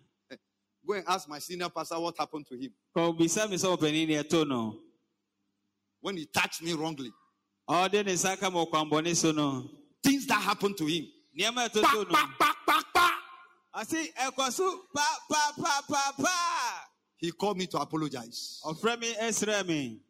[0.86, 4.22] Go and ask my senior pastor what happened to him kɔbisa me sɛ ɔpani ne
[4.22, 4.80] ɛto no
[6.00, 7.12] when he touched me wrongly.
[7.68, 9.68] ɔde ne nsa ka ma ɔkwanbɔne
[10.02, 11.06] Things that happened to him.
[11.38, 13.10] nneɛma ɛtoto Pa, pa, pa, pa,
[13.72, 13.82] pa.
[13.82, 16.84] ɔse ɛkɔ pa pa pa pa pa
[17.16, 18.60] He called me to apologize.
[18.64, 20.00] ɔfrɛ me ɛsrɛ me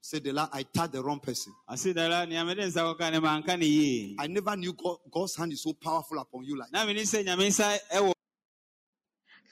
[0.00, 1.52] Said the Lord, I touched the wrong person.
[1.68, 5.34] ɔse dara nea mede nsa kɔka ne manka ne yie I never knew God, God's
[5.36, 6.78] hand is so powerful upon you like that.
[6.78, 8.12] na mene sɛ nyame nsa ɛwɔ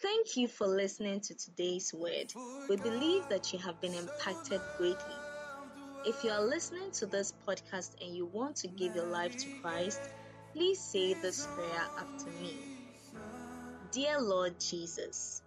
[0.03, 2.33] Thank you for listening to today's word.
[2.69, 5.15] We believe that you have been impacted greatly.
[6.07, 9.49] If you are listening to this podcast and you want to give your life to
[9.61, 10.01] Christ,
[10.53, 12.55] please say this prayer after me.
[13.91, 15.43] Dear Lord Jesus,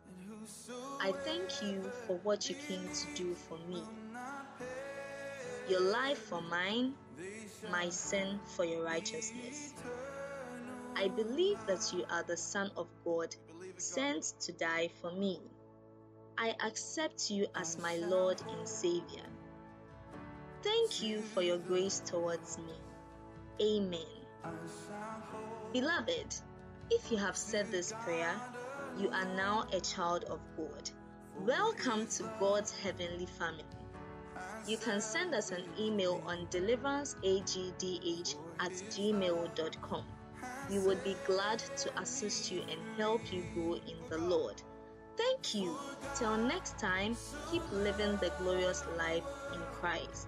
[1.00, 3.82] I thank you for what you came to do for me.
[5.70, 6.94] Your life for mine,
[7.72, 9.74] my sin for your righteousness.
[10.98, 13.34] I believe that you are the Son of God,
[13.78, 15.40] sent to die for me.
[16.38, 19.24] I accept you as my Lord and Savior.
[20.62, 22.74] Thank you for your grace towards me.
[23.62, 24.02] Amen.
[25.72, 26.36] Beloved,
[26.92, 28.36] if you have said this prayer,
[28.98, 30.90] you are now a child of God.
[31.46, 33.64] Welcome to God's heavenly family.
[34.68, 40.04] You can send us an email on deliveranceagdh at gmail.com.
[40.70, 44.62] We would be glad to assist you and help you grow in the Lord.
[45.16, 45.78] Thank you.
[46.16, 47.16] Till next time,
[47.50, 49.24] keep living the glorious life
[49.54, 50.28] in Christ.